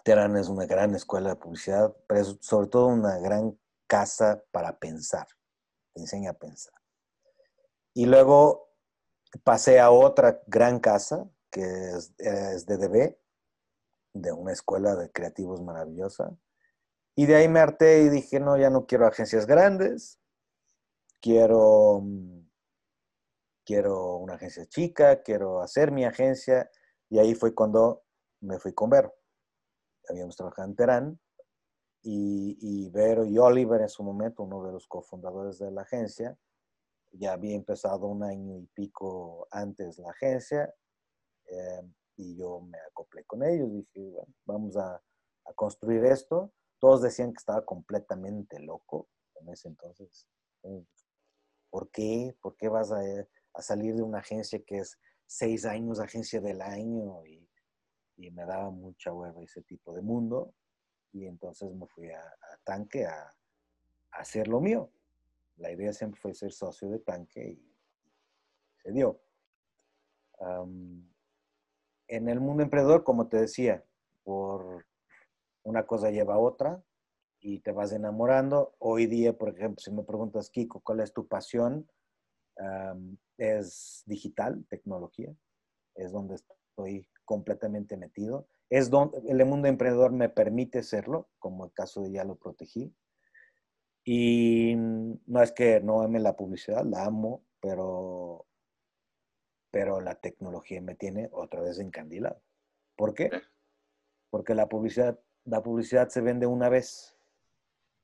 Terán 0.03 0.37
es 0.37 0.47
una 0.47 0.65
gran 0.65 0.95
escuela 0.95 1.29
de 1.29 1.35
publicidad, 1.35 1.95
pero 2.07 2.21
es 2.21 2.35
sobre 2.41 2.65
todo 2.67 2.87
una 2.87 3.19
gran 3.19 3.55
casa 3.85 4.43
para 4.49 4.79
pensar. 4.79 5.27
Te 5.93 6.01
enseña 6.01 6.31
a 6.31 6.33
pensar. 6.33 6.73
Y 7.93 8.07
luego 8.07 8.71
pasé 9.43 9.79
a 9.79 9.91
otra 9.91 10.41
gran 10.47 10.79
casa, 10.79 11.29
que 11.51 11.61
es, 11.61 12.11
es 12.17 12.65
DDB, 12.65 13.15
de 14.13 14.31
una 14.31 14.53
escuela 14.53 14.95
de 14.95 15.11
creativos 15.11 15.61
maravillosa. 15.61 16.35
Y 17.15 17.25
de 17.25 17.35
ahí 17.35 17.47
me 17.47 17.59
harté 17.59 18.03
y 18.03 18.09
dije, 18.09 18.39
no, 18.39 18.57
ya 18.57 18.69
no 18.69 18.85
quiero 18.85 19.05
agencias 19.05 19.45
grandes, 19.45 20.19
quiero, 21.21 22.03
quiero 23.65 24.17
una 24.17 24.35
agencia 24.35 24.65
chica, 24.65 25.21
quiero 25.21 25.61
hacer 25.61 25.91
mi 25.91 26.05
agencia. 26.05 26.69
Y 27.09 27.19
ahí 27.19 27.35
fue 27.35 27.53
cuando 27.53 28.03
me 28.41 28.59
fui 28.59 28.73
con 28.73 28.89
Vero. 28.89 29.13
Habíamos 30.09 30.35
trabajado 30.35 30.67
en 30.67 30.75
Terán 30.75 31.19
y, 32.01 32.57
y 32.59 32.89
Vero 32.89 33.25
y 33.25 33.37
Oliver 33.37 33.81
en 33.81 33.89
su 33.89 34.03
momento, 34.03 34.43
uno 34.43 34.63
de 34.65 34.73
los 34.73 34.87
cofundadores 34.87 35.59
de 35.59 35.71
la 35.71 35.83
agencia, 35.83 36.37
ya 37.13 37.33
había 37.33 37.55
empezado 37.55 38.07
un 38.07 38.23
año 38.23 38.57
y 38.57 38.65
pico 38.73 39.47
antes 39.51 39.99
la 39.99 40.09
agencia 40.09 40.73
eh, 41.45 41.81
y 42.15 42.35
yo 42.35 42.61
me 42.61 42.77
acoplé 42.89 43.23
con 43.25 43.43
ellos. 43.43 43.71
Dije, 43.71 44.09
bueno, 44.09 44.33
vamos 44.45 44.77
a, 44.77 45.01
construir 45.55 46.05
esto. 46.05 46.53
Todos 46.79 47.01
decían 47.01 47.33
que 47.33 47.39
estaba 47.39 47.65
completamente 47.65 48.59
loco 48.59 49.09
en 49.35 49.49
ese 49.49 49.67
entonces. 49.67 50.25
¿Por 51.69 51.89
qué? 51.91 52.35
¿Por 52.41 52.55
qué 52.55 52.69
vas 52.69 52.91
a, 52.91 53.01
a 53.53 53.61
salir 53.61 53.95
de 53.95 54.03
una 54.03 54.19
agencia 54.19 54.63
que 54.63 54.77
es 54.77 54.97
seis 55.25 55.65
años 55.65 55.99
agencia 55.99 56.39
del 56.39 56.61
año? 56.61 57.25
Y, 57.25 57.47
me 58.31 58.45
daba 58.45 58.69
mucha 58.69 59.11
hueva 59.11 59.43
ese 59.43 59.61
tipo 59.63 59.93
de 59.93 60.01
mundo. 60.01 60.53
Y 61.11 61.25
entonces 61.25 61.73
me 61.75 61.85
fui 61.87 62.09
a, 62.09 62.23
Tanque 62.63 63.05
a 63.05 63.29
hacer 64.11 64.47
lo 64.47 64.61
mío 64.61 64.89
la 65.57 65.71
idea 65.71 65.93
siempre 65.93 66.19
fue 66.19 66.33
ser 66.33 66.51
socio 66.51 66.89
de 66.89 66.99
tanque 66.99 67.41
y 67.41 67.75
se 68.81 68.91
dio. 68.91 69.19
En 72.07 72.29
el 72.29 72.39
mundo 72.39 72.63
emprendedor, 72.63 73.03
como 73.03 73.27
te 73.27 73.37
decía, 73.37 73.83
por 74.23 74.85
una 75.63 75.85
cosa 75.85 76.11
lleva 76.11 76.35
a 76.35 76.39
otra 76.39 76.83
y 77.39 77.59
te 77.59 77.71
vas 77.71 77.91
enamorando. 77.91 78.75
Hoy 78.79 79.05
día, 79.05 79.37
por 79.37 79.49
ejemplo, 79.49 79.81
si 79.81 79.91
me 79.91 80.03
preguntas, 80.03 80.49
Kiko, 80.49 80.81
¿cuál 80.81 80.99
es 81.01 81.13
tu 81.13 81.27
pasión? 81.27 81.87
es 83.37 84.03
digital, 84.05 84.63
tecnología. 84.69 85.35
Es 85.95 86.11
donde 86.11 86.35
estoy 86.35 87.07
completamente 87.25 87.97
metido. 87.97 88.47
Es 88.69 88.89
donde 88.89 89.21
el 89.27 89.45
mundo 89.45 89.67
emprendedor 89.67 90.11
me 90.11 90.29
permite 90.29 90.83
serlo, 90.83 91.29
como 91.39 91.65
el 91.65 91.73
caso 91.73 92.01
de 92.01 92.11
Ya 92.11 92.23
lo 92.23 92.35
protegí. 92.35 92.93
Y 94.05 94.75
no 94.75 95.41
es 95.41 95.51
que 95.51 95.79
no 95.79 96.01
ame 96.01 96.19
la 96.19 96.35
publicidad, 96.35 96.83
la 96.85 97.05
amo, 97.05 97.43
pero, 97.61 98.45
pero 99.73 100.01
la 100.01 100.13
tecnología 100.13 100.79
me 100.81 100.93
tiene 100.93 101.29
otra 101.31 101.59
vez 101.59 101.79
encandilado. 101.79 102.39
¿Por 102.95 103.15
qué? 103.15 103.31
Porque 104.29 104.53
la 104.53 104.69
publicidad, 104.69 105.19
la 105.45 105.63
publicidad 105.63 106.09
se 106.09 106.21
vende 106.21 106.45
una 106.45 106.69
vez. 106.69 107.17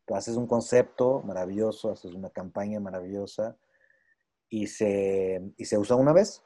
Tú 0.05 0.15
haces 0.15 0.35
un 0.35 0.47
concepto 0.47 1.21
maravilloso, 1.21 1.91
haces 1.91 2.15
una 2.15 2.31
campaña 2.31 2.79
maravillosa 2.79 3.55
y 4.49 4.65
se, 4.65 5.43
y 5.57 5.65
se 5.65 5.77
usa 5.77 5.95
una 5.95 6.11
vez. 6.11 6.41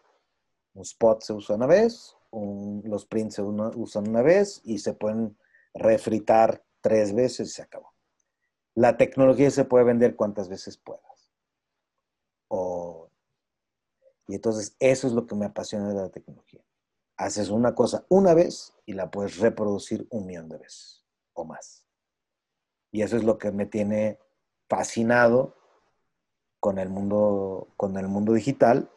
Un 0.74 0.82
spot 0.82 1.22
se 1.22 1.32
usa 1.32 1.56
una 1.56 1.68
vez, 1.68 2.18
los 2.34 3.06
prints 3.06 3.36
se 3.36 3.44
usan 3.44 4.10
una 4.10 4.24
vez 4.24 4.60
y 4.66 4.80
se 4.80 4.94
pueden 4.94 5.38
refritar 5.74 6.66
tres 6.82 7.16
veces 7.16 7.48
y 7.48 7.52
se 7.52 7.62
acabó. 7.62 7.94
La 8.76 8.98
tecnología 8.98 9.50
se 9.52 9.64
puede 9.64 9.86
vender 9.86 10.18
cuantas 10.18 10.50
veces 10.50 10.78
puedas. 10.78 11.32
Y 14.28 14.36
entonces 14.36 14.76
eso 14.80 15.08
es 15.08 15.14
lo 15.14 15.28
que 15.28 15.36
me 15.36 15.46
apasiona 15.46 15.90
de 15.90 15.96
la 15.96 16.10
tecnología. 16.10 16.62
Haces 17.18 17.50
una 17.50 17.76
cosa 17.76 18.06
una 18.10 18.34
vez 18.34 18.74
y 18.86 18.94
la 18.94 19.12
puedes 19.12 19.38
reproducir 19.38 20.08
un 20.10 20.26
millón 20.26 20.50
de 20.50 20.58
veces 20.58 21.06
o 21.34 21.46
más. 21.46 21.86
Y 22.92 23.02
eso 23.02 23.18
es 23.18 23.24
lo 23.24 23.38
que 23.38 23.52
me 23.52 23.66
tiene 23.66 24.20
fascinado 24.70 25.56
con 26.60 26.80
el 26.80 26.90
mundo, 26.90 27.74
con 27.76 27.98
el 27.98 28.08
mundo 28.08 28.34
digital, 28.34 28.90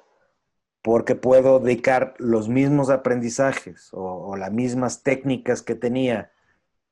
porque 0.86 1.16
puedo 1.16 1.58
dedicar 1.58 2.14
los 2.18 2.48
mismos 2.48 2.90
aprendizajes 2.90 3.88
o, 3.92 4.36
las 4.36 4.52
mismas 4.52 5.02
técnicas 5.02 5.60
que 5.60 5.74
tenía 5.74 6.30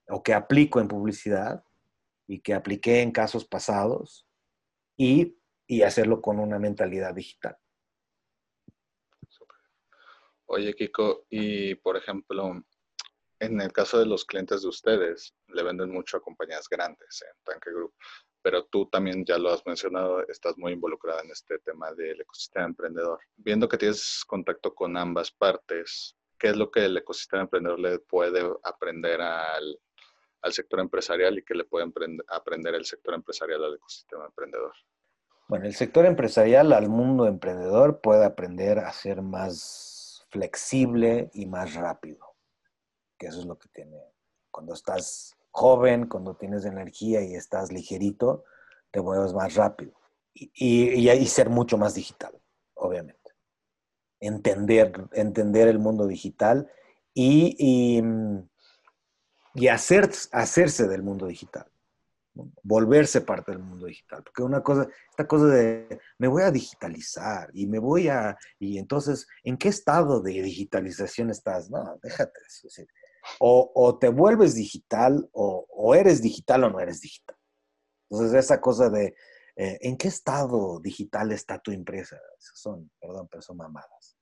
o 0.08 0.24
que 0.24 0.34
aplico 0.34 0.80
en 0.80 0.88
publicidad 0.88 1.62
y 2.26 2.40
que 2.40 2.54
apliqué 2.54 3.02
en 3.02 3.12
casos 3.12 3.44
pasados 3.44 4.26
y, 4.96 5.36
hacerlo 5.84 6.20
con 6.20 6.40
una 6.40 6.58
mentalidad 6.58 7.14
digital. 7.14 7.56
Oye, 10.46 10.74
Kiko, 10.74 11.26
y 11.30 11.74
por 11.76 11.96
ejemplo, 11.96 12.62
en 13.40 13.60
el 13.60 13.72
caso 13.72 13.98
de 13.98 14.06
los 14.06 14.24
clientes 14.24 14.62
de 14.62 14.68
ustedes, 14.68 15.34
le 15.48 15.62
venden 15.62 15.90
mucho 15.90 16.16
a 16.16 16.22
compañías 16.22 16.68
grandes 16.68 17.22
en 17.22 17.44
Tanque 17.44 17.70
Group, 17.70 17.94
pero 18.42 18.64
tú 18.66 18.86
también 18.86 19.24
ya 19.24 19.38
lo 19.38 19.50
has 19.50 19.64
mencionado, 19.66 20.26
estás 20.28 20.56
muy 20.58 20.72
involucrada 20.72 21.22
en 21.22 21.30
este 21.30 21.58
tema 21.60 21.92
del 21.92 22.20
ecosistema 22.20 22.66
emprendedor. 22.66 23.20
Viendo 23.36 23.68
que 23.68 23.78
tienes 23.78 24.22
contacto 24.26 24.74
con 24.74 24.96
ambas 24.96 25.30
partes, 25.30 26.16
¿qué 26.38 26.48
es 26.48 26.56
lo 26.56 26.70
que 26.70 26.84
el 26.84 26.96
ecosistema 26.96 27.42
emprendedor 27.42 27.80
le 27.80 27.98
puede 28.00 28.42
aprender 28.62 29.20
al, 29.20 29.80
al 30.42 30.52
sector 30.52 30.80
empresarial 30.80 31.38
y 31.38 31.42
que 31.42 31.54
le 31.54 31.64
puede 31.64 31.86
aprender 32.28 32.74
el 32.74 32.84
sector 32.84 33.14
empresarial 33.14 33.64
al 33.64 33.74
ecosistema 33.76 34.26
emprendedor? 34.26 34.74
Bueno, 35.48 35.66
el 35.66 35.74
sector 35.74 36.06
empresarial 36.06 36.72
al 36.72 36.88
mundo 36.88 37.26
emprendedor 37.26 38.00
puede 38.00 38.24
aprender 38.24 38.78
a 38.78 38.92
ser 38.92 39.22
más 39.22 39.93
flexible 40.34 41.30
y 41.32 41.46
más 41.46 41.74
rápido, 41.74 42.18
que 43.16 43.28
eso 43.28 43.38
es 43.38 43.46
lo 43.46 43.56
que 43.56 43.68
tiene. 43.68 43.96
Cuando 44.50 44.74
estás 44.74 45.36
joven, 45.52 46.08
cuando 46.08 46.34
tienes 46.34 46.64
energía 46.64 47.22
y 47.22 47.36
estás 47.36 47.70
ligerito, 47.70 48.44
te 48.90 49.00
mueves 49.00 49.32
más 49.32 49.54
rápido. 49.54 49.92
Y, 50.34 51.08
y, 51.08 51.26
ser 51.26 51.48
mucho 51.48 51.78
más 51.78 51.94
digital, 51.94 52.36
obviamente. 52.74 53.30
Entender, 54.18 55.08
entender 55.12 55.68
el 55.68 55.78
mundo 55.78 56.08
digital 56.08 56.68
y, 57.14 57.54
y 57.56 58.02
y 59.54 59.68
hacer, 59.68 60.10
hacerse 60.32 60.88
del 60.88 61.02
mundo 61.02 61.26
digital, 61.26 61.66
volverse 62.62 63.20
parte 63.20 63.52
del 63.52 63.62
mundo 63.62 63.86
digital. 63.86 64.22
Porque 64.22 64.42
una 64.42 64.62
cosa, 64.62 64.88
esta 65.10 65.26
cosa 65.26 65.46
de 65.46 66.00
me 66.18 66.28
voy 66.28 66.42
a 66.42 66.50
digitalizar 66.50 67.50
y 67.52 67.66
me 67.66 67.78
voy 67.78 68.08
a, 68.08 68.36
y 68.58 68.78
entonces, 68.78 69.26
¿en 69.42 69.56
qué 69.56 69.68
estado 69.68 70.20
de 70.20 70.42
digitalización 70.42 71.30
estás? 71.30 71.70
No, 71.70 71.98
déjate 72.02 72.40
eso. 72.46 72.68
O, 73.40 73.72
o, 73.74 73.98
te 73.98 74.08
vuelves 74.08 74.54
digital, 74.54 75.28
o, 75.32 75.94
eres 75.94 76.20
digital 76.20 76.64
o 76.64 76.70
no 76.70 76.80
eres 76.80 77.00
digital. 77.00 77.36
Entonces, 78.10 78.44
esa 78.44 78.60
cosa 78.60 78.90
de, 78.90 79.14
eh, 79.56 79.78
¿en 79.80 79.96
qué 79.96 80.08
estado 80.08 80.78
digital 80.80 81.32
está 81.32 81.58
tu 81.58 81.70
empresa? 81.70 82.20
Son, 82.38 82.90
perdón, 83.00 83.28
pero 83.30 83.40
son 83.40 83.56
mamadas. 83.56 84.18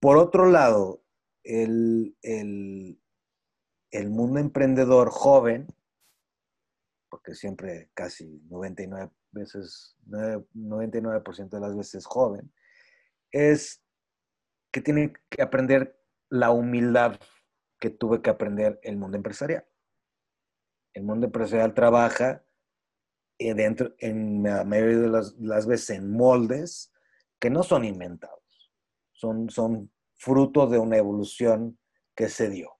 por 0.00 0.16
otro 0.16 0.46
lado, 0.46 1.02
el, 1.44 2.16
el 3.90 4.10
mundo 4.10 4.40
emprendedor 4.40 5.10
joven, 5.10 5.68
porque 7.08 7.34
siempre 7.34 7.90
casi 7.94 8.40
99 8.48 9.10
veces, 9.32 9.96
99% 10.06 11.48
de 11.48 11.60
las 11.60 11.76
veces 11.76 12.06
joven, 12.06 12.52
es 13.30 13.82
que 14.70 14.80
tiene 14.80 15.12
que 15.28 15.42
aprender 15.42 16.00
la 16.28 16.50
humildad 16.50 17.18
que 17.80 17.90
tuve 17.90 18.22
que 18.22 18.30
aprender 18.30 18.78
el 18.82 18.96
mundo 18.96 19.16
empresarial. 19.16 19.66
El 20.94 21.04
mundo 21.04 21.26
empresarial 21.26 21.74
trabaja 21.74 22.44
eh, 23.38 23.54
dentro, 23.54 23.94
en 23.98 24.42
la 24.42 24.64
mayoría 24.64 24.98
de 24.98 25.08
las, 25.08 25.66
veces 25.66 25.90
en 25.90 26.10
moldes 26.10 26.92
que 27.38 27.50
no 27.50 27.62
son 27.62 27.84
inventados, 27.84 28.72
son, 29.12 29.48
son 29.48 29.92
fruto 30.16 30.66
de 30.66 30.78
una 30.78 30.96
evolución 30.96 31.78
que 32.16 32.28
se 32.28 32.50
dio 32.50 32.78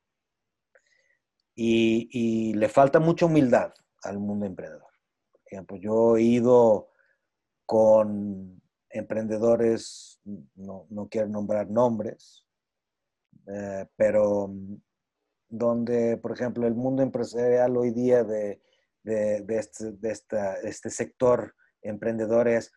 y, 1.60 2.54
le 2.54 2.68
falta 2.68 3.00
mucha 3.00 3.26
humildad 3.26 3.72
al 4.02 4.18
mundo 4.18 4.46
emprendedor. 4.46 4.92
Por 5.32 5.42
ejemplo, 5.46 5.76
yo 5.76 6.16
he 6.16 6.22
ido 6.22 6.90
con 7.66 8.61
emprendedores, 8.90 10.20
no, 10.54 11.08
quiero 11.11 11.28
nombrar 11.28 11.70
nombres, 11.70 12.46
eh, 13.46 13.87
pero 13.96 14.48
mm, 14.48 14.76
donde, 15.48 16.16
por 16.16 16.32
ejemplo, 16.32 16.66
el 16.66 16.74
mundo 16.74 17.02
empresarial 17.02 17.76
hoy 17.76 17.90
día 17.90 18.24
de, 18.24 18.61
este, 19.04 19.94
este, 20.64 20.90
sector 20.90 21.54
emprendedores 21.82 22.72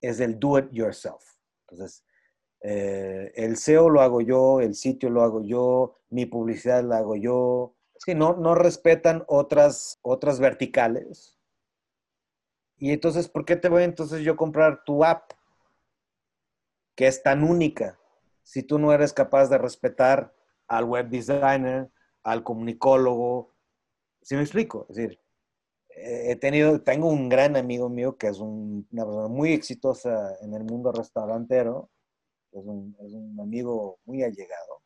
es 0.00 0.20
el 0.20 0.38
do 0.38 0.58
it 0.58 0.70
yourself. 0.70 1.22
Entonces, 1.68 2.04
eh, 2.62 3.32
el 3.34 3.56
SEO 3.56 3.90
lo 3.90 4.00
hago 4.00 4.20
yo, 4.20 4.60
el 4.60 4.74
sitio 4.74 5.10
lo 5.10 5.22
hago 5.22 5.42
yo, 5.42 5.98
mi 6.10 6.26
publicidad 6.26 6.82
la 6.84 6.98
hago 6.98 7.16
yo. 7.16 7.75
Sí, 7.98 8.14
no, 8.14 8.34
no 8.34 8.54
respetan 8.54 9.24
otras, 9.26 9.98
otras 10.02 10.40
verticales. 10.40 11.38
Y 12.78 12.92
entonces, 12.92 13.28
¿por 13.28 13.44
qué 13.44 13.56
te 13.56 13.68
voy 13.68 13.84
entonces 13.84 14.22
yo 14.22 14.36
comprar 14.36 14.84
tu 14.84 15.04
app? 15.04 15.32
Que 16.94 17.06
es 17.06 17.22
tan 17.22 17.42
única. 17.42 17.98
Si 18.42 18.62
tú 18.62 18.78
no 18.78 18.92
eres 18.92 19.12
capaz 19.12 19.48
de 19.48 19.58
respetar 19.58 20.34
al 20.68 20.84
web 20.84 21.08
designer, 21.08 21.90
al 22.22 22.42
comunicólogo. 22.42 23.54
¿Sí 24.22 24.34
me 24.34 24.42
explico? 24.42 24.86
Es 24.90 24.96
decir, 24.96 25.20
he 25.88 26.36
tenido, 26.36 26.82
tengo 26.82 27.08
un 27.08 27.28
gran 27.28 27.56
amigo 27.56 27.88
mío 27.88 28.16
que 28.18 28.28
es 28.28 28.38
una 28.38 29.04
persona 29.04 29.28
muy 29.28 29.52
exitosa 29.52 30.36
en 30.42 30.54
el 30.54 30.64
mundo 30.64 30.92
restaurantero, 30.92 31.90
es 32.52 32.64
un, 32.66 32.96
es 33.00 33.12
un 33.12 33.38
amigo 33.40 33.98
muy 34.04 34.22
allegado 34.22 34.82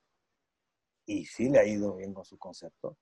y 1.07 1.25
sí 1.27 1.49
le 1.49 1.59
ha 1.59 1.67
ido 1.67 1.97
bien 1.97 2.15
con 2.15 2.25
su 2.25 2.39
concepto, 2.39 2.97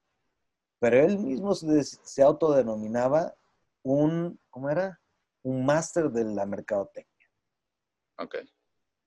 pero 0.78 0.96
él 0.96 1.18
mismo 1.18 1.54
se, 1.54 1.82
se 1.82 2.22
autodenominaba 2.22 3.34
un, 3.82 4.40
¿cómo 4.50 4.70
era? 4.70 5.00
Un 5.42 5.64
máster 5.64 6.10
de 6.10 6.24
la 6.24 6.46
mercadotecnia. 6.46 7.28
Ok. 8.18 8.36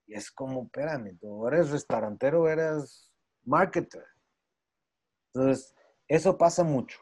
Y 0.08 0.13
es 0.13 0.32
como, 0.32 0.63
espérame, 0.63 1.17
tú 1.19 1.47
eres 1.47 1.69
restaurantero, 1.69 2.49
eres 2.49 3.12
marketer. 3.43 4.06
Entonces, 5.34 5.73
eso 6.08 6.38
pasa 6.38 6.63
mucho. 6.63 6.99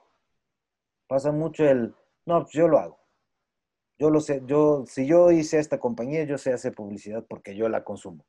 Pasa 1.08 1.32
mucho 1.32 1.66
el, 1.66 1.96
no, 2.26 2.44
pues 2.44 2.54
yo 2.54 2.68
lo 2.68 2.78
hago. 2.78 3.00
Yo 3.98 4.10
lo 4.10 4.22
sé, 4.22 4.42
yo, 4.46 4.86
si 4.86 5.08
yo 5.08 5.32
hice 5.32 5.60
esta 5.60 5.80
compañía, 5.80 6.24
yo 6.24 6.38
sé 6.38 6.54
hacer 6.54 6.74
publicidad 6.74 7.26
porque 7.28 7.56
yo 7.56 7.68
la 7.68 7.84
consumo. 7.84 8.26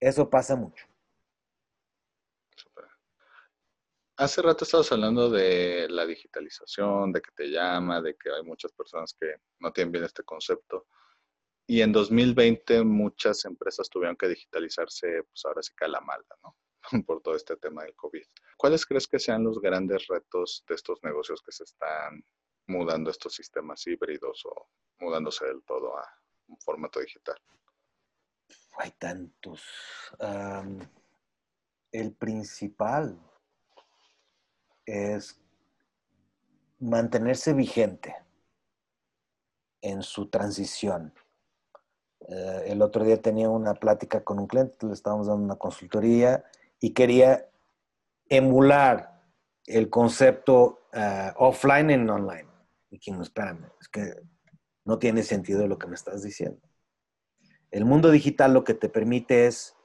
Eso 0.00 0.28
pasa 0.28 0.56
mucho. 0.56 0.86
Hace 4.18 4.42
rato 4.42 4.64
estabas 4.64 4.90
hablando 4.90 5.30
de 5.30 5.86
la 5.88 6.04
digitalización, 6.04 7.12
de 7.12 7.22
que 7.22 7.30
te 7.30 7.50
llama, 7.52 8.02
de 8.02 8.16
que 8.16 8.30
hay 8.32 8.42
muchas 8.42 8.72
personas 8.72 9.14
que 9.14 9.36
no 9.60 9.72
tienen 9.72 9.92
bien 9.92 10.02
este 10.02 10.24
concepto. 10.24 10.88
Y 11.68 11.82
en 11.82 11.92
2020 11.92 12.82
muchas 12.82 13.44
empresas 13.44 13.88
tuvieron 13.88 14.16
que 14.16 14.26
digitalizarse, 14.26 15.22
pues 15.22 15.44
ahora 15.44 15.62
sí 15.62 15.72
cae 15.76 15.88
la 15.88 16.00
mala, 16.00 16.26
¿no? 16.42 16.56
Por 17.06 17.22
todo 17.22 17.36
este 17.36 17.56
tema 17.58 17.84
del 17.84 17.94
COVID. 17.94 18.24
¿Cuáles 18.56 18.84
crees 18.86 19.06
que 19.06 19.20
sean 19.20 19.44
los 19.44 19.60
grandes 19.60 20.08
retos 20.08 20.64
de 20.68 20.74
estos 20.74 20.98
negocios 21.04 21.40
que 21.40 21.52
se 21.52 21.62
están 21.62 22.20
mudando 22.66 23.10
estos 23.10 23.34
sistemas 23.34 23.86
híbridos 23.86 24.44
o 24.46 24.68
mudándose 24.98 25.46
del 25.46 25.62
todo 25.62 25.96
a 25.96 26.04
un 26.48 26.58
formato 26.58 26.98
digital? 26.98 27.36
Hay 28.78 28.90
tantos. 28.98 29.62
el 31.92 32.12
principal 32.16 33.27
es 34.88 35.40
mantenerse 36.78 37.52
vigente 37.52 38.16
en 39.80 40.02
su 40.02 40.28
transición. 40.28 41.12
Eh, 42.20 42.64
el 42.66 42.82
otro 42.82 43.04
día 43.04 43.20
tenía 43.20 43.48
una 43.48 43.74
plática 43.74 44.24
con 44.24 44.38
un 44.38 44.46
cliente, 44.46 44.86
le 44.86 44.92
estábamos 44.92 45.26
dando 45.26 45.44
una 45.44 45.56
consultoría 45.56 46.44
y 46.80 46.92
quería 46.92 47.48
emular 48.28 49.22
el 49.66 49.90
concepto 49.90 50.88
eh, 50.92 51.32
offline 51.36 51.90
en 51.90 52.08
online. 52.08 52.48
Y 52.90 52.96
dijimos, 52.96 53.28
espérame, 53.28 53.70
es 53.80 53.88
que 53.88 54.14
no 54.84 54.98
tiene 54.98 55.22
sentido 55.22 55.66
lo 55.66 55.78
que 55.78 55.86
me 55.86 55.94
estás 55.94 56.22
diciendo. 56.22 56.60
El 57.70 57.84
mundo 57.84 58.10
digital 58.10 58.54
lo 58.54 58.64
que 58.64 58.74
te 58.74 58.88
permite 58.88 59.46
es 59.46 59.76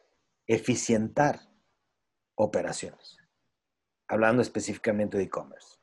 eficientar 0.47 1.41
operaciones, 2.35 3.17
hablando 4.07 4.41
específicamente 4.41 5.17
de 5.17 5.23
e-commerce. 5.23 5.77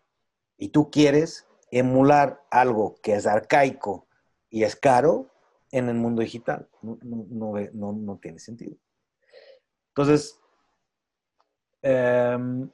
Y 0.56 0.68
tú 0.68 0.90
quieres 0.90 1.46
emular 1.70 2.42
algo 2.50 2.96
que 3.02 3.14
es 3.14 3.26
arcaico 3.26 4.06
y 4.48 4.64
es 4.64 4.76
caro 4.76 5.30
en 5.70 5.88
el 5.88 5.94
mundo 5.94 6.22
digital. 6.22 6.68
No, 6.82 7.54
no, 7.92 8.18
tiene 8.18 8.38
sentido. 8.38 8.76
Entonces, 9.88 10.38
em, 11.82 12.70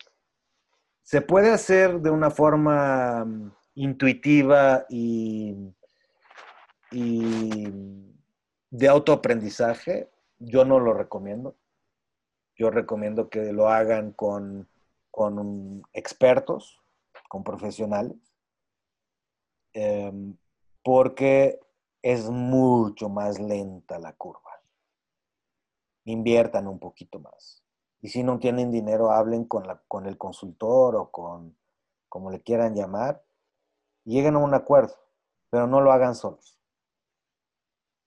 se 1.02 1.20
puede 1.20 1.50
hacer 1.50 2.00
de 2.00 2.11
una 2.11 2.30
forma 2.30 3.24
mm, 3.24 3.52
intuitiva 3.74 4.87
y 4.88 5.72
de 8.70 8.88
autoaprendizaje, 8.88 10.11
yo 10.38 10.64
no 10.64 10.80
lo 10.80 10.92
recomiendo. 10.92 11.56
Yo 12.56 12.70
recomiendo 12.70 13.28
que 13.28 13.52
lo 13.52 13.68
hagan 13.68 14.12
con, 14.12 14.68
con 15.16 15.83
expertos, 15.94 16.79
con 17.31 17.42
profesionales, 17.42 18.18
em, 19.72 20.37
porque 20.85 21.59
es 22.02 22.29
mucho 22.29 23.09
más 23.09 23.40
lenta 23.40 23.98
la 23.98 24.12
curva. 24.12 24.61
Inviertan 26.05 26.66
un 26.66 26.79
poquito 26.79 27.18
más. 27.18 27.64
Y 28.02 28.11
si 28.11 28.22
no 28.24 28.38
tienen 28.38 28.70
dinero, 28.70 29.11
hablen 29.11 29.46
con, 29.46 29.66
la, 29.66 29.81
con 29.88 30.05
el 30.05 30.18
consultor 30.18 30.96
o 30.96 31.11
con, 31.11 31.57
como 32.11 32.31
le 32.31 32.42
quieran 32.42 32.74
llamar, 32.74 33.24
lleguen 34.05 34.35
a 34.35 34.40
un 34.40 34.52
acuerdo, 34.52 34.96
pero 35.48 35.66
no 35.66 35.81
lo 35.81 35.92
hagan 35.92 36.14
solos. 36.14 36.61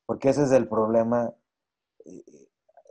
Porque 0.06 0.30
ese 0.30 0.44
es 0.44 0.52
el 0.52 0.68
problema. 0.68 1.34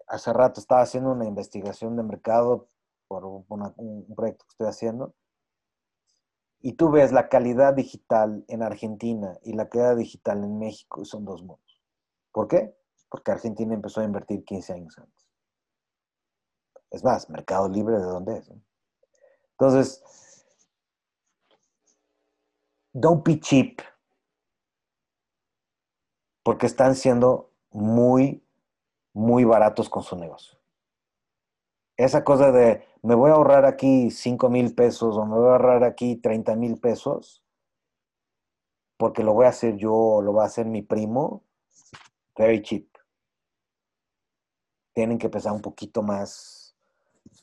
Hace 0.09 0.33
rato 0.33 0.59
estaba 0.59 0.81
haciendo 0.81 1.12
una 1.12 1.24
investigación 1.24 1.94
de 1.94 2.02
mercado 2.02 2.68
por 3.08 3.24
un 3.24 4.14
proyecto 4.14 4.44
que 4.44 4.52
estoy 4.52 4.66
haciendo 4.68 5.14
y 6.60 6.72
tú 6.72 6.90
ves 6.90 7.12
la 7.12 7.28
calidad 7.28 7.74
digital 7.74 8.44
en 8.48 8.62
Argentina 8.62 9.38
y 9.42 9.52
la 9.52 9.68
calidad 9.68 9.96
digital 9.96 10.42
en 10.42 10.58
México, 10.58 11.04
son 11.04 11.24
dos 11.24 11.42
mundos. 11.42 11.82
¿Por 12.32 12.48
qué? 12.48 12.76
Porque 13.08 13.30
Argentina 13.30 13.74
empezó 13.74 14.00
a 14.00 14.04
invertir 14.04 14.44
15 14.44 14.72
años 14.72 14.98
antes. 14.98 15.26
Es 16.90 17.04
más, 17.04 17.30
mercado 17.30 17.68
libre 17.68 17.96
de 17.96 18.04
dónde 18.04 18.38
es. 18.38 18.50
Entonces, 19.52 20.02
don't 22.92 23.24
be 23.24 23.38
cheap, 23.38 23.80
porque 26.42 26.66
están 26.66 26.94
siendo 26.94 27.52
muy, 27.70 28.44
muy 29.12 29.44
baratos 29.44 29.88
con 29.88 30.02
su 30.02 30.16
negocio. 30.16 30.57
Esa 31.98 32.22
cosa 32.22 32.52
de 32.52 32.87
me 33.02 33.16
voy 33.16 33.30
a 33.30 33.34
ahorrar 33.34 33.66
aquí 33.66 34.12
5 34.12 34.48
mil 34.48 34.72
pesos 34.72 35.16
o 35.16 35.26
me 35.26 35.34
voy 35.34 35.48
a 35.48 35.52
ahorrar 35.52 35.82
aquí 35.82 36.14
30 36.14 36.54
mil 36.54 36.78
pesos 36.78 37.44
porque 38.96 39.24
lo 39.24 39.34
voy 39.34 39.46
a 39.46 39.50
hacer 39.50 39.76
yo 39.76 39.92
o 39.92 40.22
lo 40.22 40.32
va 40.32 40.44
a 40.44 40.46
hacer 40.46 40.66
mi 40.66 40.82
primo, 40.82 41.44
very 42.37 42.62
cheap. 42.62 42.88
Tienen 44.94 45.18
que 45.18 45.28
pesar 45.28 45.52
un 45.52 45.61
poquito 45.61 46.02
más 46.02 46.76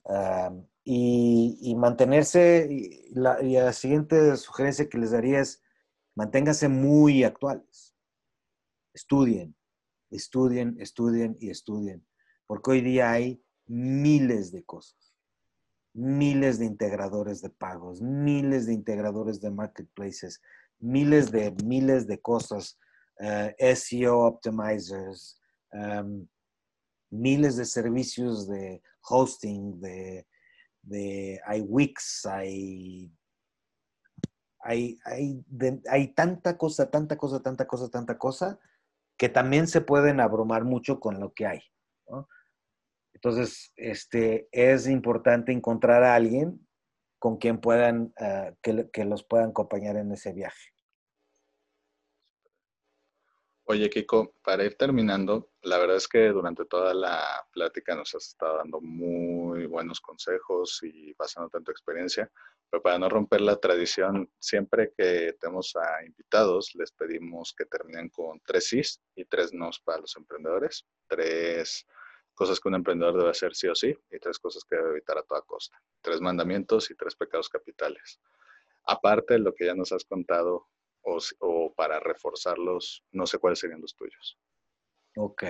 um, 0.04 0.66
y, 0.86 1.76
mantenerse, 1.78 3.08
la, 3.12 3.42
la 3.42 3.74
siguiente 3.74 4.38
sugerencia 4.38 4.88
que 4.88 4.98
les 4.98 5.12
daría 5.12 5.42
es 5.42 5.64
manténganse 6.16 6.70
muy 6.70 7.26
actuales. 7.26 7.94
Estudien, 8.94 9.54
estudien, 10.12 10.78
estudien 10.80 11.36
y 11.42 11.50
estudien, 11.50 12.06
porque 12.48 12.72
hoy 12.72 12.82
día 12.82 13.12
hay 13.12 13.45
miles 13.68 14.52
de 14.52 14.64
cosas 14.64 15.16
miles 15.96 16.60
de 16.60 16.66
integradores 16.66 17.42
de 17.42 17.50
pagos, 17.50 18.02
miles 18.02 18.66
de 18.66 18.74
integradores 18.74 19.40
de 19.40 19.50
marketplaces, 19.50 20.42
miles 20.78 21.32
de 21.32 21.56
miles 21.64 22.06
de 22.06 22.20
cosas, 22.20 22.78
eh, 23.20 23.56
SEO 23.76 24.20
optimizers, 24.20 25.40
em, 25.72 26.28
miles 27.10 27.56
de 27.56 27.64
servicios 27.64 28.46
de 28.46 28.82
hosting, 29.10 29.80
de, 29.80 30.28
de 30.82 31.40
hay 31.46 31.62
Wix, 31.62 32.26
hay, 32.26 33.10
hay, 34.60 35.00
hay 35.90 36.08
tanta 36.10 36.58
cosa, 36.58 36.92
tanta 36.92 37.16
cosa, 37.16 37.42
tanta 37.42 37.66
cosa, 37.66 37.90
tanta 37.90 38.18
cosa, 38.18 38.60
que 39.18 39.30
también 39.30 39.68
se 39.68 39.80
pueden 39.80 40.20
abrumar 40.20 40.66
mucho 40.66 41.00
con 41.00 41.22
lo 41.22 41.34
que 41.34 41.46
hay. 41.46 41.62
Entonces, 43.26 43.74
este, 43.76 44.48
es 44.52 44.88
importante 44.88 45.52
encontrar 45.52 46.04
a 46.04 46.14
alguien 46.14 46.64
con 47.18 47.38
quien 47.38 47.60
puedan, 47.60 48.14
ah, 48.20 48.52
que, 48.62 49.04
los 49.04 49.24
puedan 49.24 49.50
acompañar 49.50 49.96
en 49.96 50.12
ese 50.12 50.32
viaje. 50.32 50.70
Oye, 53.64 53.90
Kiko, 53.90 54.36
para 54.44 54.64
ir 54.64 54.78
terminando, 54.78 55.50
la 55.64 55.80
verdad 55.80 55.96
es 55.96 56.08
que 56.08 56.28
durante 56.28 56.66
toda 56.66 56.94
la 56.94 57.20
plática 57.52 57.96
nos 57.96 58.14
has 58.14 58.28
estado 58.28 58.58
dando 58.58 58.80
muy 58.80 59.66
buenos 59.66 60.00
consejos 60.02 60.82
y 60.84 61.16
pasando 61.16 61.50
tanto 61.50 61.72
experiencia. 61.72 62.32
Pero 62.70 62.84
para 62.84 63.00
no 63.00 63.10
romper 63.10 63.42
la 63.42 63.56
tradición, 63.56 64.30
siempre 64.38 64.94
que 64.96 65.36
tenemos 65.42 65.76
a 65.76 66.06
invitados, 66.06 66.76
les 66.76 66.92
pedimos 66.92 67.56
que 67.58 67.66
terminen 67.66 68.10
con 68.10 68.40
tres 68.42 68.68
sís 68.68 69.02
y 69.16 69.26
tres 69.26 69.52
nos 69.52 69.80
para 69.80 70.02
los 70.02 70.16
emprendedores. 70.16 70.86
Tres 71.08 71.88
cosas 72.36 72.60
que 72.60 72.68
un 72.68 72.76
emprendedor 72.76 73.18
debe 73.18 73.32
hacer 73.32 73.56
sí 73.56 73.68
o 73.68 73.74
sí 73.74 73.98
y 74.12 74.20
tres 74.20 74.38
cosas 74.38 74.64
que 74.64 74.76
debe 74.76 74.92
evitar 74.92 75.18
a 75.18 75.24
toda 75.24 75.42
costa. 75.42 75.82
Tres 76.02 76.22
mandamientos 76.22 76.92
y 76.92 76.96
tres 76.96 77.16
pecados 77.16 77.50
capitales. 77.50 78.20
Aparte 78.84 79.36
de 79.36 79.40
lo 79.40 79.56
que 79.56 79.66
ya 79.66 79.74
nos 79.74 79.92
has 79.92 80.04
contado 80.06 80.68
o, 81.40 81.74
para 81.76 82.00
reforzarlos, 82.00 83.04
no 83.12 83.26
sé 83.26 83.38
cuáles 83.38 83.60
serían 83.60 83.82
los 83.82 83.96
tuyos. 83.96 84.38
Ok. 85.16 85.44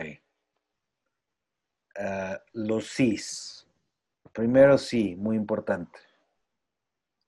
Ah, 1.97 2.41
los 2.53 2.87
sís. 2.87 3.67
Primero 4.33 4.77
sí, 4.77 5.15
muy 5.15 5.37
importante. 5.37 5.99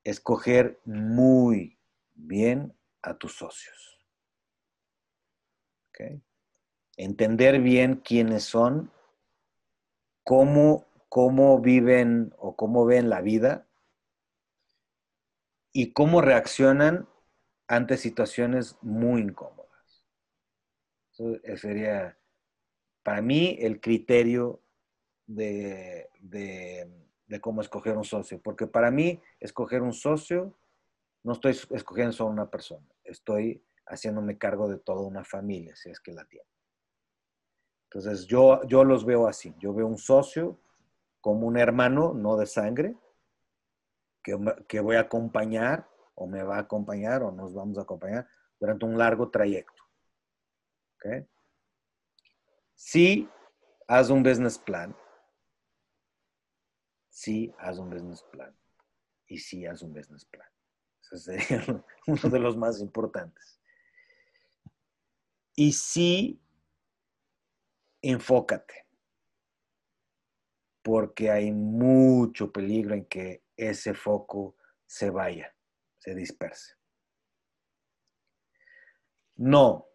Escoger 0.03 0.79
muy 0.85 1.77
bien 2.13 2.77
a 3.01 3.17
tus 3.17 3.37
socios. 3.37 3.97
Okay. 5.89 6.21
Entender 6.97 7.59
bien 7.61 7.95
quiénes 7.95 8.43
son, 8.43 8.91
cómo, 10.27 10.85
cómo 11.07 11.61
viven 11.61 12.33
o 12.37 12.57
cómo 12.57 12.85
ven 12.85 13.09
la 13.09 13.21
vida 13.21 13.65
y 15.71 15.93
cómo 15.93 16.19
reaccionan 16.19 17.07
ante 17.65 17.95
situaciones 17.95 18.75
muy 18.81 19.21
incómodas. 19.21 20.05
Eso 21.13 21.39
sería, 21.55 22.17
para 23.03 23.21
mí, 23.21 23.57
el 23.61 23.79
criterio 23.79 24.61
de, 25.25 26.09
cómo 27.39 27.61
escoger 27.61 27.95
un 27.95 28.03
socio. 28.03 28.41
Porque 28.41 28.67
para 28.67 28.91
mí, 28.91 29.21
escoger 29.39 29.81
un 29.81 29.93
socio, 29.93 30.59
no 31.23 31.31
estoy 31.31 31.57
escogiendo 31.69 32.11
solo 32.11 32.31
una 32.31 32.51
persona, 32.51 32.85
estoy 33.05 33.63
haciéndome 33.85 34.37
cargo 34.37 34.67
de 34.67 34.77
toda 34.77 35.07
una 35.07 35.23
familia, 35.23 35.73
si 35.77 35.89
es 35.89 36.01
que 36.01 36.11
la 36.11 36.25
tiene. 36.25 36.56
Entonces, 37.89 38.25
yo, 38.25 38.61
yo 38.63 38.83
los 38.83 39.05
veo 39.05 39.27
así. 39.27 39.55
Yo 39.59 39.73
veo 39.73 39.87
un 39.87 39.97
socio 39.97 40.59
como 41.21 41.47
un 41.47 41.57
hermano, 41.57 42.13
no 42.13 42.37
de 42.37 42.45
sangre, 42.45 42.95
que, 44.23 44.37
que 44.67 44.79
voy 44.79 44.97
a 44.97 45.01
acompañar 45.01 45.89
o 46.15 46.27
me 46.27 46.43
va 46.43 46.57
a 46.57 46.61
acompañar 46.61 47.23
o 47.23 47.31
nos 47.31 47.53
vamos 47.53 47.77
a 47.77 47.81
acompañar 47.81 48.27
durante 48.59 48.85
un 48.85 48.97
largo 48.97 49.29
trayecto. 49.29 49.83
¿Ok? 50.95 51.27
Si 52.75 53.29
haz 53.87 54.09
un 54.09 54.21
business 54.21 54.57
plan, 54.57 54.95
si 57.09 57.53
haz 57.57 57.79
un 57.79 57.89
business 57.89 58.21
plan 58.23 58.55
y 59.27 59.37
si 59.37 59.65
haz 59.65 59.81
un 59.81 59.93
business 59.93 60.25
plan. 60.25 60.47
Ese 61.01 61.17
sería 61.17 61.83
uno 62.07 62.29
de 62.29 62.39
los 62.39 62.57
más 62.57 62.79
importantes. 62.79 63.59
Y 65.55 65.71
si 65.71 66.39
enfócate, 68.09 68.85
porque 70.81 71.29
hay 71.29 71.51
mucho 71.51 72.51
peligro 72.51 72.95
en 72.95 73.05
que 73.05 73.43
ese 73.55 73.93
foco 73.93 74.55
se 74.85 75.09
vaya 75.09 75.53
se 76.07 76.15
disperse. 76.15 76.75
No, 79.35 79.87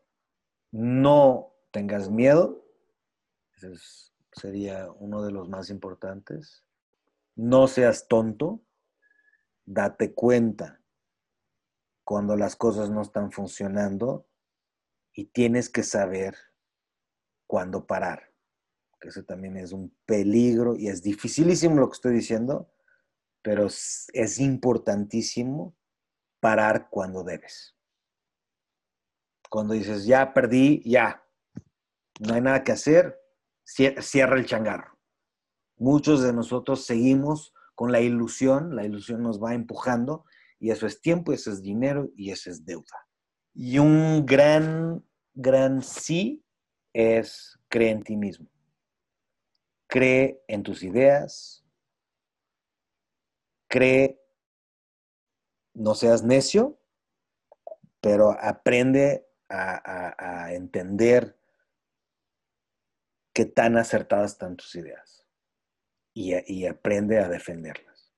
no 0.70 1.54
tengas 1.70 2.10
miedo. 2.10 2.64
Ese 3.56 3.72
sería 4.32 4.90
uno 4.92 5.22
de 5.22 5.32
los 5.32 5.48
más 5.48 5.70
importantes. 5.70 6.64
No 7.34 7.66
seas 7.66 8.08
tonto. 8.08 8.62
Date 9.64 10.12
cuenta 10.12 10.82
cuando 12.04 12.36
las 12.36 12.56
cosas 12.56 12.90
no 12.90 13.00
están 13.00 13.30
funcionando 13.32 14.28
y 15.14 15.26
tienes 15.26 15.70
que 15.70 15.82
saber 15.82 16.36
cuándo 17.52 17.86
parar. 17.86 18.32
Que 18.98 19.08
eso 19.08 19.24
también 19.24 19.58
es 19.58 19.72
un 19.72 19.94
peligro 20.06 20.74
y 20.74 20.88
es 20.88 21.02
dificilísimo 21.02 21.78
lo 21.78 21.90
que 21.90 21.96
estoy 21.96 22.14
diciendo, 22.14 22.72
pero 23.42 23.66
es 23.66 24.38
importantísimo 24.38 25.76
parar 26.40 26.88
cuando 26.88 27.22
debes. 27.22 27.76
Cuando 29.50 29.74
dices, 29.74 30.06
ya 30.06 30.32
perdí, 30.32 30.80
ya, 30.86 31.22
no 32.20 32.32
hay 32.32 32.40
nada 32.40 32.64
que 32.64 32.72
hacer, 32.72 33.20
cierra 33.64 34.38
el 34.38 34.46
changarro. 34.46 34.98
Muchos 35.76 36.22
de 36.22 36.32
nosotros 36.32 36.86
seguimos 36.86 37.52
con 37.74 37.92
la 37.92 38.00
ilusión, 38.00 38.74
la 38.74 38.86
ilusión 38.86 39.22
nos 39.22 39.42
va 39.42 39.52
empujando 39.52 40.24
y 40.58 40.70
eso 40.70 40.86
es 40.86 41.02
tiempo, 41.02 41.34
eso 41.34 41.52
es 41.52 41.60
dinero 41.60 42.08
y 42.16 42.30
eso 42.30 42.48
es 42.48 42.64
deuda. 42.64 43.06
Y 43.52 43.78
un 43.78 44.24
gran, 44.24 45.04
gran 45.34 45.82
sí 45.82 46.42
es 46.92 47.58
cree 47.68 47.90
en 47.90 48.02
ti 48.02 48.16
mismo. 48.16 48.48
Cree 49.86 50.42
en 50.48 50.62
tus 50.62 50.82
ideas, 50.82 51.64
cree 53.68 54.18
no 55.74 55.94
seas 55.94 56.22
necio, 56.22 56.78
pero 58.00 58.32
aprende 58.32 59.26
a, 59.48 60.52
entender 60.52 61.38
qué 63.34 63.44
tan 63.44 63.76
acertadas 63.76 64.32
están 64.32 64.56
tus 64.56 64.74
ideas 64.74 65.26
y, 66.14 66.34
y, 66.52 66.66
aprende 66.66 67.18
a 67.18 67.28
defenderlas, 67.28 68.12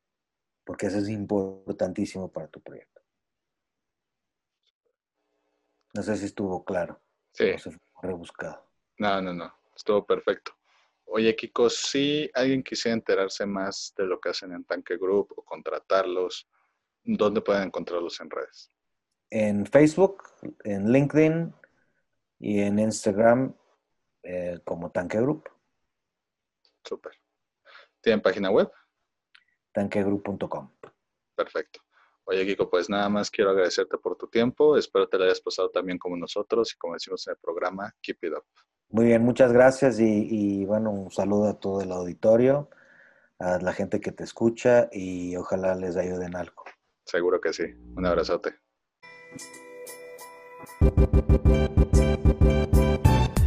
porque 0.64 0.86
eso 0.86 0.98
es 0.98 1.08
importantísimo 1.08 2.30
para 2.30 2.48
tu 2.48 2.60
proyecto. 2.60 3.02
No 5.94 6.02
sé 6.02 6.16
si 6.16 6.26
estuvo 6.26 6.64
claro. 6.64 7.00
Sí. 7.32 7.56
Se 7.58 7.70
fue 7.70 7.80
rebuscado. 8.02 8.63
No, 8.98 9.20
no, 9.20 9.32
no. 9.32 9.52
Estuvo 9.74 10.04
perfecto. 10.06 10.52
Oye, 11.06 11.34
Kiko, 11.36 11.68
si 11.68 12.30
alguien 12.34 12.62
quisiera 12.62 12.94
enterarse 12.94 13.46
más 13.46 13.92
de 13.96 14.04
lo 14.04 14.20
que 14.20 14.30
hacen 14.30 14.52
en 14.52 14.64
Tanque 14.64 14.96
Group 14.96 15.32
o 15.36 15.44
contratarlos, 15.44 16.48
¿dónde 17.04 17.40
pueden 17.40 17.64
encontrarlos 17.64 18.20
en 18.20 18.30
redes? 18.30 18.70
En 19.30 19.66
Facebook, 19.66 20.22
en 20.64 20.90
LinkedIn 20.90 21.54
y 22.38 22.60
en 22.60 22.78
Instagram 22.78 23.54
eh, 24.22 24.58
como 24.64 24.90
Tanque 24.90 25.20
Group. 25.20 25.48
Súper. 26.84 27.12
¿Tienen 28.00 28.20
página 28.20 28.50
web? 28.50 28.70
Tanquegroup.com. 29.72 30.70
Perfecto. 31.34 31.80
Oye, 32.24 32.46
Kiko, 32.46 32.70
pues 32.70 32.88
nada 32.88 33.08
más 33.08 33.30
quiero 33.30 33.50
agradecerte 33.50 33.98
por 33.98 34.16
tu 34.16 34.28
tiempo. 34.28 34.78
Espero 34.78 35.08
te 35.08 35.18
lo 35.18 35.24
hayas 35.24 35.40
pasado 35.40 35.70
también 35.70 35.98
como 35.98 36.16
nosotros 36.16 36.72
y 36.72 36.78
como 36.78 36.94
decimos 36.94 37.26
en 37.26 37.32
el 37.32 37.38
programa, 37.38 37.94
keep 38.00 38.18
it 38.22 38.32
up. 38.32 38.44
Muy 38.94 39.06
bien, 39.06 39.24
muchas 39.24 39.52
gracias 39.52 39.98
y, 39.98 40.28
y 40.30 40.66
bueno, 40.66 40.92
un 40.92 41.10
saludo 41.10 41.48
a 41.48 41.58
todo 41.58 41.80
el 41.80 41.90
auditorio, 41.90 42.70
a 43.40 43.58
la 43.58 43.72
gente 43.72 43.98
que 43.98 44.12
te 44.12 44.22
escucha 44.22 44.88
y 44.92 45.34
ojalá 45.34 45.74
les 45.74 45.96
ayuden 45.96 46.36
algo. 46.36 46.62
Seguro 47.04 47.40
que 47.40 47.52
sí. 47.52 47.64
Un 47.96 48.06
abrazote. 48.06 48.54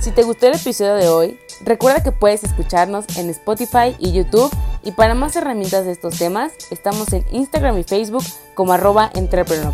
Si 0.02 0.12
te 0.12 0.24
gustó 0.24 0.48
el 0.48 0.56
episodio 0.56 0.96
de 0.96 1.08
hoy, 1.08 1.40
recuerda 1.64 2.04
que 2.04 2.12
puedes 2.12 2.44
escucharnos 2.44 3.18
en 3.18 3.30
Spotify 3.30 3.96
y 4.00 4.12
YouTube 4.12 4.52
y 4.84 4.92
para 4.92 5.16
más 5.16 5.38
herramientas 5.38 5.86
de 5.86 5.94
estos 5.94 6.20
temas, 6.20 6.52
estamos 6.72 7.14
en 7.14 7.24
Instagram 7.32 7.78
y 7.78 7.84
Facebook 7.84 8.24
como 8.54 8.74
arroba 8.74 9.12
entrepreneur. 9.16 9.74